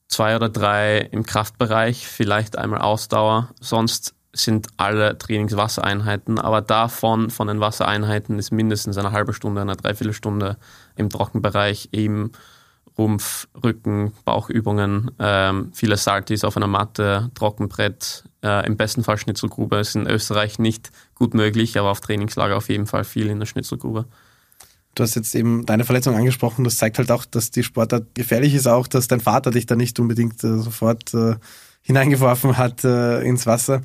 zwei 0.08 0.36
oder 0.36 0.50
drei 0.50 1.00
im 1.00 1.26
Kraftbereich, 1.26 2.08
vielleicht 2.08 2.58
einmal 2.58 2.82
Ausdauer. 2.82 3.50
Sonst 3.60 4.14
sind 4.34 4.68
alle 4.78 5.18
Trainingswassereinheiten, 5.18 6.40
aber 6.40 6.62
davon, 6.62 7.30
von 7.30 7.48
den 7.48 7.60
Wassereinheiten, 7.60 8.40
ist 8.40 8.52
mindestens 8.52 8.98
eine 8.98 9.12
halbe 9.12 9.34
Stunde, 9.34 9.62
eine 9.62 9.76
Dreiviertelstunde 9.76 10.58
im 10.96 11.10
Trockenbereich 11.10 11.90
eben 11.92 12.32
Rumpf, 12.98 13.48
Rücken, 13.64 14.14
Bauchübungen, 14.24 15.12
ähm, 15.20 15.72
viele 15.74 15.98
Saltis 15.98 16.44
auf 16.44 16.58
einer 16.58 16.68
Matte, 16.68 17.32
Trockenbrett, 17.34 18.24
äh, 18.44 18.66
im 18.68 18.78
besten 18.78 19.04
Fall 19.04 19.18
Schnitzelgrube. 19.18 19.78
Ist 19.78 19.96
in 19.96 20.08
Österreich 20.08 20.60
nicht 20.60 20.92
gut 21.16 21.34
möglich, 21.34 21.80
aber 21.80 21.90
auf 21.90 22.02
Trainingslager 22.02 22.56
auf 22.56 22.70
jeden 22.70 22.86
Fall 22.86 23.04
viel 23.04 23.28
in 23.28 23.40
der 23.40 23.48
Schnitzelgrube. 23.48 24.06
Du 24.96 25.02
hast 25.02 25.16
jetzt 25.16 25.34
eben 25.34 25.66
deine 25.66 25.86
Verletzung 25.86 26.16
angesprochen. 26.16 26.64
Das 26.64 26.78
zeigt 26.78 27.00
halt 27.00 27.10
auch, 27.10 27.26
dass 27.26 27.50
die 27.50 27.64
Sportart 27.64 28.14
gefährlich 28.14 28.54
ist, 28.54 28.68
auch 28.68 28.88
dass 28.88 29.08
dein 29.08 29.22
Vater 29.22 29.50
dich 29.50 29.66
da 29.66 29.76
nicht 29.76 30.00
unbedingt 30.00 30.44
äh, 30.44 30.60
sofort 30.60 31.14
äh, 31.16 31.36
hineingeworfen 31.82 32.58
hat 32.58 32.84
äh, 32.84 33.22
ins 33.22 33.48
Wasser. 33.48 33.82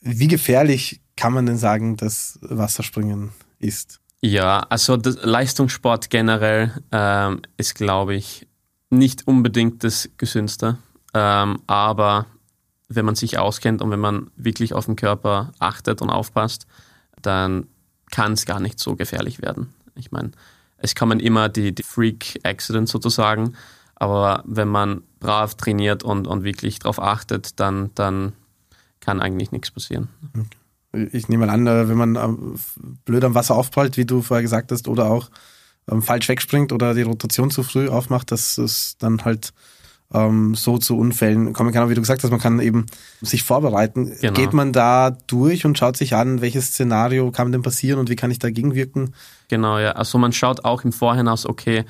Wie 0.00 0.28
gefährlich 0.28 1.00
kann 1.16 1.32
man 1.32 1.46
denn 1.46 1.58
sagen, 1.58 1.96
dass 1.96 2.38
Wasserspringen 2.42 3.30
ist? 3.58 4.00
Ja, 4.24 4.60
also 4.70 4.96
Leistungssport 4.96 6.08
generell 6.08 6.72
ähm, 6.92 7.42
ist, 7.58 7.74
glaube 7.74 8.14
ich, 8.14 8.46
nicht 8.88 9.28
unbedingt 9.28 9.84
das 9.84 10.08
Gesündeste. 10.16 10.78
Ähm, 11.12 11.60
aber 11.66 12.24
wenn 12.88 13.04
man 13.04 13.16
sich 13.16 13.36
auskennt 13.36 13.82
und 13.82 13.90
wenn 13.90 14.00
man 14.00 14.30
wirklich 14.36 14.72
auf 14.72 14.86
den 14.86 14.96
Körper 14.96 15.52
achtet 15.58 16.00
und 16.00 16.08
aufpasst, 16.08 16.66
dann 17.20 17.66
kann 18.10 18.32
es 18.32 18.46
gar 18.46 18.60
nicht 18.60 18.78
so 18.78 18.96
gefährlich 18.96 19.42
werden. 19.42 19.74
Ich 19.94 20.10
meine, 20.10 20.30
es 20.78 20.94
kommen 20.94 21.20
immer 21.20 21.50
die, 21.50 21.74
die 21.74 21.82
Freak-Accidents 21.82 22.92
sozusagen, 22.92 23.52
aber 23.94 24.42
wenn 24.46 24.68
man 24.68 25.02
brav 25.20 25.54
trainiert 25.54 26.02
und, 26.02 26.26
und 26.26 26.44
wirklich 26.44 26.78
darauf 26.78 26.98
achtet, 26.98 27.60
dann, 27.60 27.90
dann 27.94 28.32
kann 29.00 29.20
eigentlich 29.20 29.52
nichts 29.52 29.70
passieren. 29.70 30.08
Ich 31.12 31.28
nehme 31.28 31.50
an, 31.50 31.66
äh, 31.66 31.88
wenn 31.88 31.96
man 31.96 32.16
ähm, 32.16 32.54
blöd 33.04 33.24
am 33.24 33.34
Wasser 33.34 33.56
aufprallt, 33.56 33.96
wie 33.96 34.04
du 34.04 34.22
vorher 34.22 34.42
gesagt 34.42 34.72
hast, 34.72 34.88
oder 34.88 35.10
auch 35.10 35.30
ähm, 35.90 36.02
falsch 36.02 36.28
wegspringt 36.28 36.72
oder 36.72 36.94
die 36.94 37.02
Rotation 37.02 37.50
zu 37.50 37.62
früh 37.62 37.88
aufmacht, 37.88 38.30
dass 38.30 38.58
es 38.58 38.96
dann 38.98 39.24
halt 39.24 39.52
ähm, 40.12 40.54
so 40.54 40.78
zu 40.78 40.96
Unfällen 40.96 41.52
kommen 41.52 41.72
kann. 41.72 41.82
Aber 41.82 41.90
wie 41.90 41.94
du 41.94 42.00
gesagt 42.00 42.22
hast, 42.22 42.30
man 42.30 42.40
kann 42.40 42.60
eben 42.60 42.86
sich 43.20 43.42
vorbereiten. 43.42 44.12
Genau. 44.20 44.32
Geht 44.32 44.52
man 44.52 44.72
da 44.72 45.16
durch 45.26 45.64
und 45.66 45.76
schaut 45.76 45.96
sich 45.96 46.14
an, 46.14 46.40
welches 46.40 46.68
Szenario 46.68 47.30
kann 47.30 47.52
denn 47.52 47.62
passieren 47.62 47.98
und 47.98 48.08
wie 48.08 48.16
kann 48.16 48.30
ich 48.30 48.38
dagegen 48.38 48.74
wirken? 48.74 49.14
Genau, 49.48 49.78
ja. 49.78 49.92
Also 49.92 50.18
man 50.18 50.32
schaut 50.32 50.64
auch 50.64 50.84
im 50.84 50.92
Vorhinein 50.92 51.28
aus, 51.28 51.46
okay, 51.46 51.84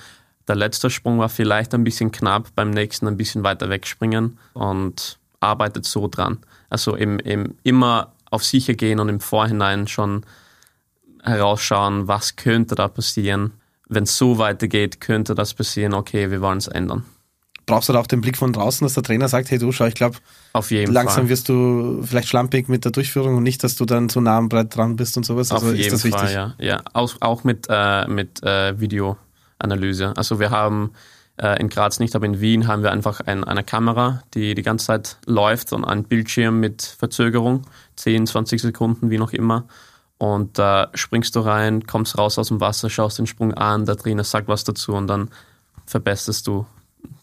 der 0.49 0.57
letzte 0.57 0.91
Sprung 0.91 1.19
war 1.19 1.29
vielleicht 1.29 1.75
ein 1.75 1.85
bisschen 1.85 2.13
knapp, 2.13 2.49
beim 2.55 2.71
nächsten 2.71 3.07
ein 3.07 3.17
bisschen 3.17 3.45
weiter 3.45 3.69
wegspringen 3.71 4.39
und 4.53 5.19
arbeitet 5.41 5.85
so 5.87 6.09
dran. 6.09 6.39
Also 6.71 6.97
im, 6.97 7.19
im 7.19 7.55
immer 7.63 8.14
auf 8.35 8.45
sicher 8.45 8.75
gehen 8.75 9.01
und 9.01 9.09
im 9.09 9.21
Vorhinein 9.21 9.87
schon 9.89 10.25
herausschauen, 11.23 12.07
was 12.09 12.37
könnte 12.37 12.75
da 12.75 12.89
passieren. 12.89 13.55
Wenn 13.89 14.05
es 14.05 14.17
so 14.17 14.39
weitergeht, 14.39 15.01
könnte 15.01 15.35
das 15.35 15.55
passieren, 15.55 15.95
okay, 15.95 16.31
wir 16.31 16.41
wollen 16.41 16.59
es 16.59 16.69
ändern. 16.69 17.05
Brauchst 17.67 17.89
du 17.89 17.95
da 17.95 18.01
auch 18.01 18.07
den 18.07 18.21
Blick 18.21 18.37
von 18.37 18.53
draußen, 18.53 18.85
dass 18.85 18.93
der 18.93 19.03
Trainer 19.03 19.29
sagt, 19.29 19.51
hey 19.51 19.59
du, 19.59 19.73
schau, 19.73 19.87
ich 19.87 19.95
glaube, 19.95 20.19
langsam 20.53 21.23
Fall. 21.23 21.29
wirst 21.31 21.49
du 21.49 22.03
vielleicht 22.03 22.29
schlampig 22.29 22.69
mit 22.69 22.85
der 22.85 22.93
Durchführung 22.93 23.37
und 23.37 23.43
nicht, 23.43 23.65
dass 23.65 23.77
du 23.77 23.87
dann 23.87 24.11
zu 24.11 24.21
nah 24.21 24.37
am 24.37 24.51
Brett 24.51 24.77
dran 24.77 24.97
bist 24.97 25.17
und 25.17 25.25
sowas. 25.25 25.51
Also 25.51 25.69
Auf 25.69 25.75
jeden 25.75 25.99
Fall, 25.99 26.13
wichtig? 26.13 26.35
ja. 26.35 26.55
ja. 26.59 26.83
Auch, 26.93 27.15
auch 27.21 27.45
mit, 27.45 27.67
äh, 27.71 28.07
mit 28.07 28.43
äh, 28.43 28.79
Videoanalyse. 28.79 30.13
Also 30.15 30.41
wir 30.41 30.51
haben 30.51 30.93
äh, 31.37 31.59
in 31.59 31.69
Graz 31.69 32.01
nicht, 32.01 32.15
aber 32.15 32.27
in 32.27 32.41
Wien 32.41 32.67
haben 32.67 32.83
wir 32.83 32.93
einfach 32.93 33.21
ein, 33.21 33.45
eine 33.45 33.65
Kamera, 33.65 34.23
die 34.35 34.55
die 34.55 34.63
ganze 34.63 34.87
Zeit 34.87 35.17
läuft 35.27 35.73
und 35.73 35.85
ein 35.85 36.05
Bildschirm 36.05 36.61
mit 36.61 36.83
Verzögerung, 36.83 37.63
10, 37.97 38.27
20 38.27 38.61
Sekunden, 38.61 39.11
wie 39.11 39.19
noch 39.19 39.33
immer. 39.33 39.67
Und 40.19 40.59
da 40.59 40.85
äh, 40.85 40.89
springst 40.97 41.35
du 41.37 41.41
rein, 41.41 41.87
kommst 41.87 42.17
raus 42.19 42.39
aus 42.39 42.49
dem 42.49 42.61
Wasser, 42.61 42.89
schaust 42.89 43.19
den 43.19 43.27
Sprung 43.27 43.53
an, 43.55 43.85
der 43.85 43.97
Trainer 43.97 44.25
sagt 44.25 44.49
was 44.49 44.65
dazu 44.65 44.95
und 44.95 45.07
dann 45.07 45.29
verbesserst 45.87 46.47
du 46.47 46.67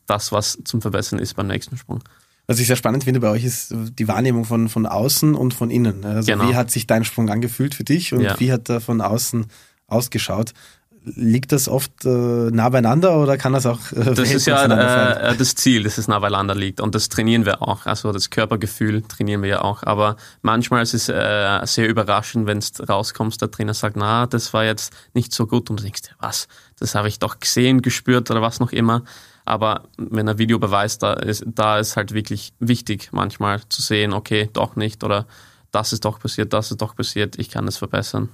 das, 0.08 0.32
was 0.32 0.60
zum 0.66 0.82
Verbessern 0.82 1.20
ist 1.20 1.36
beim 1.36 1.48
nächsten 1.48 1.78
Sprung. 1.78 2.04
Was 2.48 2.60
ich 2.60 2.68
sehr 2.68 2.76
spannend 2.76 3.06
finde 3.06 3.22
bei 3.22 3.30
euch 3.30 3.46
ist 3.46 3.74
die 3.74 4.08
Wahrnehmung 4.08 4.46
von, 4.46 4.68
von 4.68 4.86
außen 4.86 5.36
und 5.36 5.54
von 5.54 5.70
innen. 5.72 6.04
Also 6.04 6.32
genau. 6.32 6.50
wie 6.50 6.56
hat 6.56 6.70
sich 6.70 6.86
dein 6.86 7.06
Sprung 7.06 7.30
angefühlt 7.30 7.76
für 7.76 7.84
dich 7.84 8.14
und 8.14 8.22
ja. 8.22 8.40
wie 8.40 8.52
hat 8.52 8.70
er 8.70 8.82
von 8.82 9.00
außen 9.00 9.46
ausgeschaut? 9.88 10.54
Liegt 11.04 11.52
das 11.52 11.68
oft 11.68 12.06
äh, 12.06 12.10
nah 12.52 12.70
beieinander 12.70 13.18
oder 13.18 13.38
kann 13.38 13.54
das 13.54 13.66
auch 13.66 13.80
äh, 13.92 14.14
Das 14.14 14.32
ist 14.32 14.46
ja 14.46 14.66
äh, 14.66 15.36
das 15.36 15.56
Ziel, 15.56 15.84
dass 15.84 15.98
es 15.98 16.08
nah 16.08 16.20
beieinander 16.20 16.54
liegt 16.54 16.80
und 16.80 16.94
das 16.94 17.10
trainieren 17.10 17.46
wir 17.46 17.62
auch. 17.62 17.86
Also 17.86 18.12
das 18.12 18.30
Körpergefühl 18.30 19.02
trainieren 19.02 19.42
wir 19.42 19.50
ja 19.50 19.62
auch. 19.62 19.84
Aber 19.84 20.16
manchmal 20.42 20.84
ist 20.84 20.94
es 20.94 21.10
äh, 21.10 21.60
sehr 21.66 21.90
überraschend, 21.90 22.46
wenn 22.46 22.60
es 22.60 22.74
rauskommst, 22.88 23.42
der 23.42 23.50
Trainer 23.50 23.74
sagt, 23.74 23.96
na, 23.96 24.28
das 24.28 24.54
war 24.54 24.64
jetzt 24.64 24.94
nicht 25.14 25.34
so 25.34 25.48
gut 25.48 25.70
und 25.70 25.80
du 25.80 25.84
denkst, 25.84 26.02
was, 26.20 26.48
das 26.80 26.94
habe 26.94 27.08
ich 27.08 27.18
doch 27.18 27.40
gesehen, 27.40 27.82
gespürt 27.82 28.30
oder 28.30 28.42
was 28.42 28.60
noch 28.60 28.72
immer. 28.72 29.04
Aber 29.44 29.86
wenn 29.98 30.30
ein 30.30 30.38
Videobeweis 30.38 31.00
da 31.00 31.14
ist, 31.14 31.44
da 31.48 31.80
ist 31.80 31.98
halt 31.98 32.14
wirklich 32.14 32.54
wichtig, 32.60 33.10
manchmal 33.12 33.62
zu 33.70 33.82
sehen, 33.82 34.14
okay, 34.14 34.50
doch 34.54 34.76
nicht 34.76 35.04
oder 35.04 35.26
das 35.72 35.94
ist 35.94 36.06
doch 36.06 36.20
passiert, 36.20 36.54
das 36.54 36.70
ist 36.70 36.82
doch 36.82 36.96
passiert, 36.96 37.40
ich 37.40 37.50
kann 37.50 37.68
es 37.68 37.78
verbessern. 37.78 38.30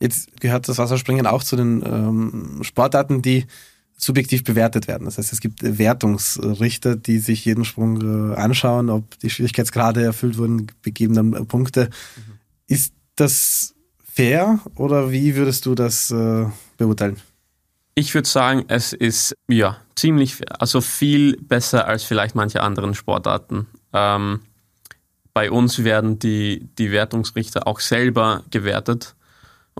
Jetzt 0.00 0.40
gehört 0.40 0.68
das 0.68 0.78
Wasserspringen 0.78 1.26
auch 1.26 1.44
zu 1.44 1.56
den 1.56 1.82
ähm, 1.84 2.58
Sportarten, 2.62 3.22
die 3.22 3.46
subjektiv 3.96 4.44
bewertet 4.44 4.88
werden. 4.88 5.04
Das 5.04 5.18
heißt, 5.18 5.32
es 5.32 5.40
gibt 5.40 5.60
Wertungsrichter, 5.62 6.96
die 6.96 7.18
sich 7.18 7.44
jeden 7.44 7.64
Sprung 7.64 8.32
äh, 8.32 8.34
anschauen, 8.34 8.88
ob 8.88 9.18
die 9.18 9.28
Schwierigkeitsgrade 9.28 10.02
erfüllt 10.02 10.38
wurden, 10.38 10.68
begeben 10.82 11.14
dann 11.14 11.34
äh, 11.34 11.44
Punkte. 11.44 11.90
Mhm. 12.16 12.32
Ist 12.66 12.94
das 13.16 13.74
fair 14.02 14.60
oder 14.74 15.12
wie 15.12 15.36
würdest 15.36 15.66
du 15.66 15.74
das 15.74 16.10
äh, 16.10 16.46
beurteilen? 16.78 17.16
Ich 17.94 18.14
würde 18.14 18.28
sagen, 18.28 18.64
es 18.68 18.94
ist 18.94 19.34
ja 19.48 19.76
ziemlich. 19.94 20.36
Also 20.58 20.80
viel 20.80 21.36
besser 21.36 21.86
als 21.86 22.04
vielleicht 22.04 22.34
manche 22.34 22.62
anderen 22.62 22.94
Sportarten. 22.94 23.66
Ähm, 23.92 24.40
bei 25.34 25.50
uns 25.50 25.84
werden 25.84 26.18
die, 26.18 26.68
die 26.78 26.90
Wertungsrichter 26.90 27.66
auch 27.66 27.80
selber 27.80 28.44
gewertet. 28.50 29.14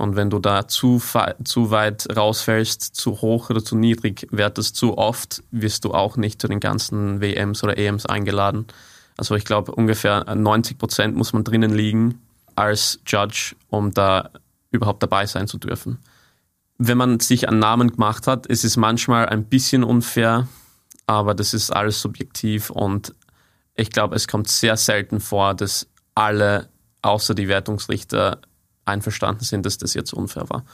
Und 0.01 0.17
wenn 0.17 0.31
du 0.31 0.39
da 0.39 0.67
zu, 0.67 1.01
zu 1.45 1.71
weit 1.71 2.17
rausfällst, 2.17 2.97
zu 2.97 3.21
hoch 3.21 3.51
oder 3.51 3.63
zu 3.63 3.77
niedrig 3.77 4.27
wertest, 4.31 4.77
zu 4.77 4.97
oft, 4.97 5.43
wirst 5.51 5.85
du 5.85 5.93
auch 5.93 6.17
nicht 6.17 6.41
zu 6.41 6.49
den 6.49 6.59
ganzen 6.59 7.21
WMs 7.21 7.63
oder 7.63 7.77
EMs 7.77 8.07
eingeladen. 8.07 8.67
Also 9.19 9.35
ich 9.35 9.45
glaube, 9.45 9.73
ungefähr 9.73 10.25
90 10.35 10.79
Prozent 10.79 11.17
muss 11.17 11.35
man 11.35 11.45
drinnen 11.45 11.73
liegen 11.73 12.23
als 12.57 13.01
Judge, 13.07 13.55
um 13.69 13.93
da 13.93 14.31
überhaupt 14.71 15.03
dabei 15.03 15.27
sein 15.27 15.47
zu 15.47 15.59
dürfen. 15.59 15.99
Wenn 16.79 16.97
man 16.97 17.21
sich 17.21 17.47
einen 17.47 17.59
Namen 17.59 17.93
gemacht 17.93 18.27
hat, 18.27 18.47
ist 18.47 18.65
es 18.65 18.79
manchmal 18.79 19.27
ein 19.27 19.45
bisschen 19.45 19.85
unfair, 19.85 20.49
aber 21.07 21.35
das 21.35 21.53
ist 21.53 21.71
alles 21.71 22.01
subjektiv 22.01 22.71
und 22.71 23.15
ich 23.75 23.91
glaube, 23.91 24.17
es 24.17 24.29
kommt 24.29 24.49
sehr 24.49 24.79
selten 24.79 25.21
vor, 25.21 25.55
dass 25.55 25.87
alle 26.15 26.71
außer 27.03 27.35
die 27.35 27.49
Wertungsrichter 27.49 28.41
einverstanden 28.91 29.45
sind, 29.45 29.67
dass 29.67 29.79
das 29.79 29.95
jetzt 29.95 30.13
unfair 30.13 30.49
war. 30.49 30.65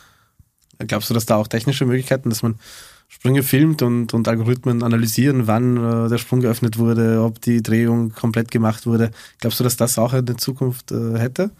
Glaubst 0.78 1.08
du, 1.08 1.14
dass 1.14 1.26
da 1.26 1.37
auch 1.37 1.46
technische 1.46 1.87
Möglichkeiten, 1.87 2.28
dass 2.28 2.42
man 2.42 2.56
Sprünge 3.08 3.42
filmt 3.42 3.82
und, 3.82 4.14
und 4.14 4.26
Algorithmen 4.26 4.82
analysieren, 4.82 5.46
wann 5.46 5.76
äh, 5.76 6.08
der 6.08 6.18
Sprung 6.18 6.40
geöffnet 6.40 6.76
wurde, 6.78 7.23
ob 7.23 7.40
die 7.40 7.62
Drehung 7.62 8.12
komplett 8.12 8.50
gemacht 8.50 8.85
wurde. 8.85 9.11
Glaubst 9.40 9.61
du, 9.61 9.64
dass 9.64 9.76
das 9.76 9.99
auch 9.99 10.12
in 10.12 10.26
der 10.26 10.38
Zukunft 10.38 10.90
äh, 10.90 11.18
hätte? 11.18 11.50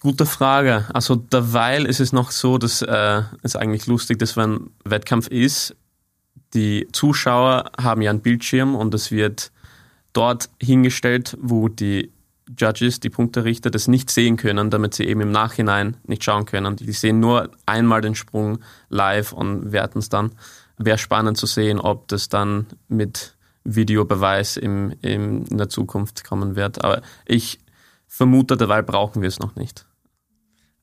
Gute 0.00 0.26
Frage. 0.26 0.84
Also 0.92 1.16
derweil 1.16 1.86
ist 1.86 1.98
es 1.98 2.12
noch 2.12 2.30
so, 2.30 2.58
dass 2.58 2.82
äh, 2.82 3.22
es 3.42 3.56
eigentlich 3.56 3.86
lustig, 3.86 4.18
dass 4.18 4.36
wenn 4.36 4.70
Wettkampf 4.84 5.28
ist, 5.28 5.74
die 6.52 6.86
Zuschauer 6.92 7.72
haben 7.76 8.02
ja 8.02 8.10
einen 8.10 8.20
Bildschirm 8.20 8.76
und 8.76 8.94
es 8.94 9.10
wird 9.10 9.50
dort 10.12 10.50
hingestellt, 10.60 11.36
wo 11.40 11.68
die 11.68 12.12
Judges, 12.58 13.00
die 13.00 13.10
Punkterichter, 13.10 13.70
das 13.70 13.88
nicht 13.88 14.10
sehen 14.10 14.36
können, 14.36 14.70
damit 14.70 14.94
sie 14.94 15.04
eben 15.04 15.20
im 15.20 15.30
Nachhinein 15.30 15.96
nicht 16.04 16.24
schauen 16.24 16.44
können. 16.44 16.76
Die 16.76 16.92
sehen 16.92 17.20
nur 17.20 17.50
einmal 17.66 18.00
den 18.00 18.14
Sprung 18.14 18.58
live 18.88 19.32
und 19.32 19.72
werten 19.72 19.98
es 19.98 20.08
dann. 20.08 20.32
Wäre 20.76 20.98
spannend 20.98 21.38
zu 21.38 21.46
sehen, 21.46 21.80
ob 21.80 22.08
das 22.08 22.28
dann 22.28 22.66
mit 22.88 23.36
Videobeweis 23.64 24.56
im, 24.56 24.94
im, 25.00 25.46
in 25.46 25.56
der 25.56 25.68
Zukunft 25.68 26.24
kommen 26.24 26.56
wird. 26.56 26.84
Aber 26.84 27.00
ich 27.24 27.60
vermute, 28.06 28.56
derweil 28.56 28.82
brauchen 28.82 29.22
wir 29.22 29.28
es 29.28 29.38
noch 29.38 29.56
nicht. 29.56 29.86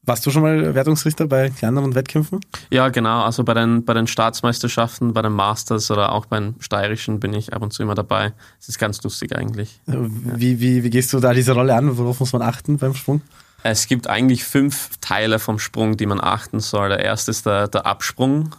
Warst 0.03 0.25
du 0.25 0.31
schon 0.31 0.41
mal 0.41 0.73
Wertungsrichter 0.73 1.27
bei 1.27 1.49
den 1.49 1.69
anderen 1.69 1.93
Wettkämpfen? 1.93 2.39
Ja, 2.71 2.89
genau. 2.89 3.21
Also 3.21 3.43
bei 3.43 3.53
den, 3.53 3.85
bei 3.85 3.93
den 3.93 4.07
Staatsmeisterschaften, 4.07 5.13
bei 5.13 5.21
den 5.21 5.31
Masters 5.31 5.91
oder 5.91 6.11
auch 6.11 6.25
beim 6.25 6.55
Steirischen 6.59 7.19
bin 7.19 7.33
ich 7.33 7.53
ab 7.53 7.61
und 7.61 7.71
zu 7.71 7.83
immer 7.83 7.93
dabei. 7.93 8.33
Es 8.59 8.67
ist 8.67 8.79
ganz 8.79 9.03
lustig 9.03 9.35
eigentlich. 9.35 9.79
Wie, 9.85 10.59
wie, 10.59 10.83
wie 10.83 10.89
gehst 10.89 11.13
du 11.13 11.19
da 11.19 11.33
diese 11.33 11.51
Rolle 11.51 11.75
an? 11.75 11.99
Worauf 11.99 12.19
muss 12.19 12.33
man 12.33 12.41
achten 12.41 12.77
beim 12.77 12.95
Sprung? 12.95 13.21
Es 13.61 13.87
gibt 13.87 14.07
eigentlich 14.07 14.43
fünf 14.43 14.89
Teile 15.01 15.37
vom 15.37 15.59
Sprung, 15.59 15.97
die 15.97 16.07
man 16.07 16.19
achten 16.19 16.61
soll. 16.61 16.89
Der 16.89 17.01
erste 17.01 17.29
ist 17.29 17.45
der, 17.45 17.67
der 17.67 17.85
Absprung, 17.85 18.55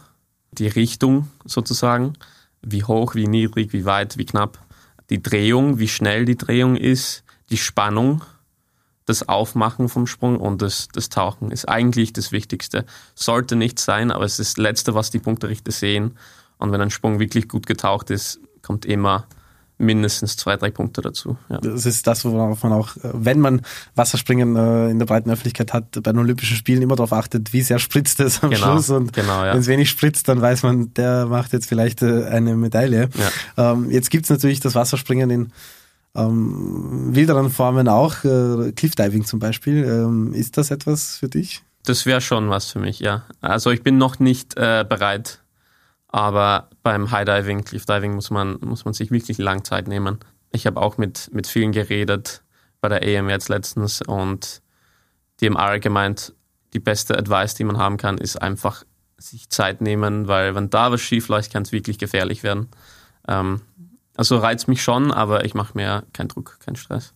die 0.53 0.67
Richtung 0.67 1.27
sozusagen. 1.43 2.13
Wie 2.61 2.85
hoch, 2.85 3.15
wie 3.15 3.27
niedrig, 3.27 3.73
wie 3.73 3.83
weit, 3.83 4.17
wie 4.17 4.25
knapp. 4.25 4.59
Die 5.09 5.21
Drehung, 5.21 5.77
wie 5.77 5.89
schnell 5.89 6.23
die 6.23 6.37
Drehung 6.37 6.77
ist. 6.77 7.25
Die 7.49 7.57
Spannung, 7.57 8.23
das 9.05 9.27
Aufmachen 9.27 9.89
vom 9.89 10.07
Sprung 10.07 10.37
und 10.37 10.61
das, 10.61 10.87
das 10.93 11.09
Tauchen 11.09 11.51
ist 11.51 11.67
eigentlich 11.67 12.13
das 12.13 12.31
Wichtigste. 12.31 12.85
Sollte 13.15 13.55
nicht 13.55 13.79
sein, 13.79 14.11
aber 14.11 14.25
es 14.25 14.39
ist 14.39 14.57
das 14.57 14.63
Letzte, 14.63 14.95
was 14.95 15.11
die 15.11 15.19
Punkterichter 15.19 15.71
sehen. 15.71 16.17
Und 16.57 16.71
wenn 16.71 16.81
ein 16.81 16.91
Sprung 16.91 17.19
wirklich 17.19 17.49
gut 17.49 17.65
getaucht 17.65 18.09
ist, 18.09 18.39
kommt 18.61 18.85
immer 18.85 19.27
mindestens 19.77 20.37
zwei, 20.37 20.55
drei 20.55 20.71
Punkte 20.71 21.01
dazu. 21.01 21.37
Ja. 21.49 21.57
Das 21.57 21.85
ist 21.85 22.07
das, 22.07 22.25
worauf 22.25 22.63
man 22.63 22.73
auch, 22.73 22.91
wenn 23.01 23.39
man 23.39 23.61
Wasserspringen 23.95 24.55
äh, 24.55 24.89
in 24.89 24.99
der 24.99 25.05
breiten 25.05 25.29
Öffentlichkeit 25.29 25.73
hat, 25.73 25.91
bei 25.91 26.11
den 26.11 26.19
Olympischen 26.19 26.55
Spielen 26.55 26.81
immer 26.81 26.95
darauf 26.95 27.11
achtet, 27.11 27.53
wie 27.53 27.61
sehr 27.61 27.79
spritzt 27.79 28.19
es 28.19 28.43
am 28.43 28.51
genau, 28.51 28.73
Schluss. 28.73 28.89
Und 28.89 29.13
genau, 29.13 29.43
ja. 29.43 29.53
wenn 29.53 29.59
es 29.59 29.67
wenig 29.67 29.89
spritzt, 29.89 30.27
dann 30.27 30.41
weiß 30.41 30.63
man, 30.63 30.93
der 30.93 31.25
macht 31.25 31.53
jetzt 31.53 31.67
vielleicht 31.67 32.01
äh, 32.01 32.25
eine 32.25 32.55
Medaille. 32.55 33.09
Ja. 33.57 33.71
Ähm, 33.71 33.89
jetzt 33.91 34.09
gibt's 34.09 34.29
natürlich 34.29 34.59
das 34.59 34.75
Wasserspringen 34.75 35.29
in 35.29 35.51
ähm, 36.15 37.15
wilderen 37.15 37.49
Formen 37.49 37.87
auch, 37.87 38.23
äh, 38.23 38.71
Cliffdiving 38.71 39.25
zum 39.25 39.39
Beispiel. 39.39 39.83
Ähm, 39.83 40.33
ist 40.33 40.57
das 40.57 40.71
etwas 40.71 41.17
für 41.17 41.29
dich? 41.29 41.63
Das 41.85 42.05
wäre 42.05 42.21
schon 42.21 42.49
was 42.49 42.71
für 42.71 42.79
mich, 42.79 42.99
ja. 42.99 43.23
Also 43.41 43.71
ich 43.71 43.83
bin 43.83 43.97
noch 43.97 44.19
nicht 44.19 44.55
äh, 44.55 44.85
bereit, 44.87 45.41
aber 46.07 46.69
beim 46.81 47.11
Highdiving, 47.11 47.63
Cliffdiving 47.63 48.13
muss 48.13 48.29
man, 48.29 48.57
muss 48.61 48.85
man 48.85 48.93
sich 48.93 49.11
wirklich 49.11 49.37
lang 49.37 49.63
Zeit 49.63 49.87
nehmen. 49.87 50.19
Ich 50.51 50.65
habe 50.67 50.81
auch 50.81 50.97
mit, 50.97 51.29
mit 51.33 51.47
vielen 51.47 51.71
geredet 51.71 52.43
bei 52.79 52.89
der 52.89 53.03
EM 53.03 53.29
jetzt 53.29 53.49
letztens 53.49 54.01
und 54.01 54.61
die 55.39 55.47
haben 55.47 55.57
alle 55.57 55.79
gemeint, 55.79 56.33
die 56.73 56.79
beste 56.79 57.17
Advice, 57.17 57.55
die 57.55 57.63
man 57.63 57.77
haben 57.77 57.97
kann, 57.97 58.17
ist 58.17 58.41
einfach 58.41 58.83
sich 59.17 59.49
Zeit 59.49 59.81
nehmen, 59.81 60.27
weil 60.27 60.55
wenn 60.55 60.69
da 60.69 60.91
was 60.91 61.01
schief 61.01 61.27
läuft, 61.27 61.51
kann 61.51 61.63
es 61.63 61.71
wirklich 61.71 61.97
gefährlich 61.97 62.43
werden. 62.43 62.69
Ähm, 63.27 63.61
also 64.15 64.37
reizt 64.37 64.67
mich 64.67 64.81
schon, 64.83 65.11
aber 65.11 65.45
ich 65.45 65.53
mache 65.53 65.75
mir 65.75 66.03
keinen 66.13 66.27
Druck, 66.27 66.59
keinen 66.59 66.75
Stress. 66.75 67.13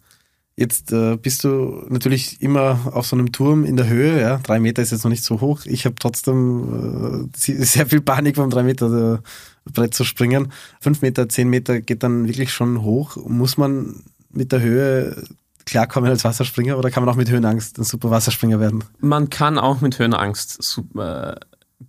Jetzt 0.59 0.91
äh, 0.91 1.17
bist 1.17 1.43
du 1.43 1.85
natürlich 1.87 2.41
immer 2.41 2.91
auf 2.91 3.05
so 3.05 3.15
einem 3.15 3.31
Turm 3.31 3.63
in 3.63 3.77
der 3.77 3.87
Höhe, 3.87 4.19
ja. 4.19 4.39
Drei 4.39 4.59
Meter 4.59 4.81
ist 4.81 4.91
jetzt 4.91 5.03
noch 5.03 5.11
nicht 5.11 5.23
so 5.23 5.39
hoch. 5.39 5.61
Ich 5.65 5.85
habe 5.85 5.95
trotzdem 5.99 7.29
äh, 7.31 7.37
sehr 7.63 7.85
viel 7.85 8.01
Panik 8.01 8.37
vom 8.37 8.49
drei 8.49 8.63
Meter 8.63 9.21
äh, 9.21 9.71
Brett 9.71 9.93
zu 9.93 10.03
springen. 10.03 10.51
Fünf 10.79 11.03
Meter, 11.03 11.29
zehn 11.29 11.47
Meter 11.47 11.79
geht 11.79 12.01
dann 12.01 12.27
wirklich 12.27 12.51
schon 12.51 12.81
hoch. 12.81 13.17
Muss 13.17 13.57
man 13.57 14.03
mit 14.31 14.51
der 14.51 14.61
Höhe 14.61 15.23
klarkommen 15.65 16.09
als 16.09 16.23
Wasserspringer 16.23 16.79
oder 16.79 16.89
kann 16.89 17.03
man 17.03 17.13
auch 17.13 17.17
mit 17.17 17.29
Höhenangst 17.29 17.77
ein 17.77 17.83
super 17.83 18.09
Wasserspringer 18.09 18.59
werden? 18.59 18.83
Man 18.99 19.29
kann 19.29 19.59
auch 19.59 19.81
mit 19.81 19.99
Höhenangst 19.99 20.63
super, 20.63 21.33
äh, 21.33 21.39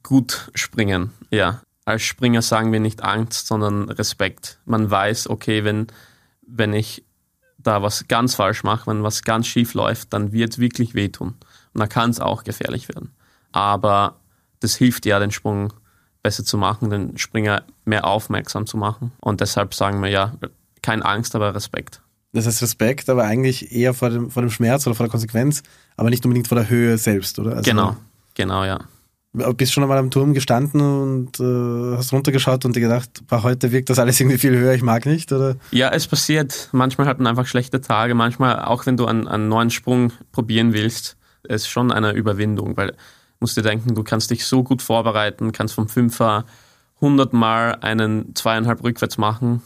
gut 0.03 0.51
springen, 0.55 1.13
ja 1.31 1.63
als 1.89 2.03
Springer 2.03 2.43
sagen 2.43 2.71
wir 2.71 2.81
nicht 2.81 3.03
Angst, 3.03 3.47
sondern 3.47 3.89
Respekt. 3.89 4.59
Man 4.67 4.91
weiß, 4.91 5.31
okay, 5.31 5.65
wenn, 5.65 5.87
wenn 6.47 6.75
ich 6.75 7.05
da 7.57 7.83
was 7.83 8.07
ganz 8.09 8.35
falsch 8.35 8.63
mache, 8.63 8.91
wenn 8.91 9.03
was 9.03 9.23
ganz 9.23 9.47
schief 9.47 9.73
läuft, 9.73 10.13
dann 10.13 10.33
wird 10.33 10.53
es 10.53 10.59
wirklich 10.59 10.95
wehtun. 10.95 11.35
Und 11.73 11.81
da 11.81 11.87
kann 11.87 12.11
es 12.11 12.21
auch 12.21 12.45
gefährlich 12.45 12.89
werden. 12.89 13.13
Aber 13.53 14.17
das 14.61 14.77
hilft 14.77 15.07
ja, 15.07 15.19
den 15.19 15.31
Sprung 15.31 15.73
besser 16.23 16.45
zu 16.45 16.59
machen, 16.59 16.91
den 16.91 17.17
Springer 17.17 17.63
mehr 17.87 18.07
aufmerksam 18.07 18.67
zu 18.67 18.77
machen. 18.77 19.13
Und 19.21 19.41
deshalb 19.41 19.73
sagen 19.73 20.03
wir 20.03 20.11
ja, 20.11 20.35
keine 20.83 21.05
Angst, 21.07 21.35
aber 21.35 21.55
Respekt. 21.55 22.03
Das 22.35 22.47
heißt 22.47 22.61
Respekt, 22.61 23.09
aber 23.09 23.25
eigentlich 23.25 23.73
eher 23.73 23.95
vor 23.95 24.11
dem, 24.11 24.31
vor 24.31 24.43
dem 24.43 24.51
Schmerz 24.51 24.87
oder 24.87 24.95
vor 24.95 25.07
der 25.07 25.11
Konsequenz, 25.11 25.63
aber 25.97 26.11
nicht 26.11 26.25
unbedingt 26.27 26.49
vor 26.49 26.59
der 26.59 26.69
Höhe 26.69 26.99
selbst, 26.99 27.39
oder? 27.39 27.57
Also 27.57 27.71
genau, 27.71 27.97
genau, 28.35 28.65
ja. 28.65 28.81
Bist 29.33 29.73
schon 29.73 29.83
einmal 29.83 29.99
am 29.99 30.11
Turm 30.11 30.33
gestanden 30.33 30.81
und 30.81 31.39
äh, 31.39 31.97
hast 31.97 32.13
runtergeschaut 32.13 32.65
und 32.65 32.75
dir 32.75 32.81
gedacht, 32.81 33.23
bei 33.29 33.43
heute 33.43 33.73
wirkt 33.73 33.91
das 33.91 33.99
alles 33.99 34.19
irgendwie 34.19 34.39
viel 34.39 34.57
höher, 34.57 34.73
ich 34.73 34.83
mag 34.83 35.05
nicht, 35.05 35.31
oder? 35.33 35.57
Ja, 35.71 35.91
es 35.91 36.07
passiert. 36.07 36.71
Manchmal 36.73 37.07
hat 37.07 37.19
man 37.19 37.27
einfach 37.27 37.47
schlechte 37.47 37.83
Tage. 37.83 38.15
Manchmal, 38.15 38.63
auch 38.65 38.87
wenn 38.87 38.97
du 38.97 39.05
einen, 39.05 39.29
einen 39.29 39.49
neuen 39.49 39.71
Sprung 39.71 40.13
probieren 40.33 40.73
willst, 40.73 41.19
ist 41.43 41.69
schon 41.69 41.93
eine 41.93 42.13
Überwindung, 42.13 42.77
weil 42.77 42.95
musst 43.39 43.57
dir 43.57 43.63
denken, 43.63 43.95
du 43.95 44.03
kannst 44.03 44.31
dich 44.31 44.47
so 44.47 44.65
gut 44.65 44.83
vorbereiten, 44.83 45.53
kannst 45.53 45.75
vom 45.75 45.89
Fünfer 45.89 46.45
100 46.97 47.33
Mal 47.33 47.77
einen 47.81 48.35
zweieinhalb 48.35 48.83
rückwärts 48.83 49.19
machen, 49.19 49.63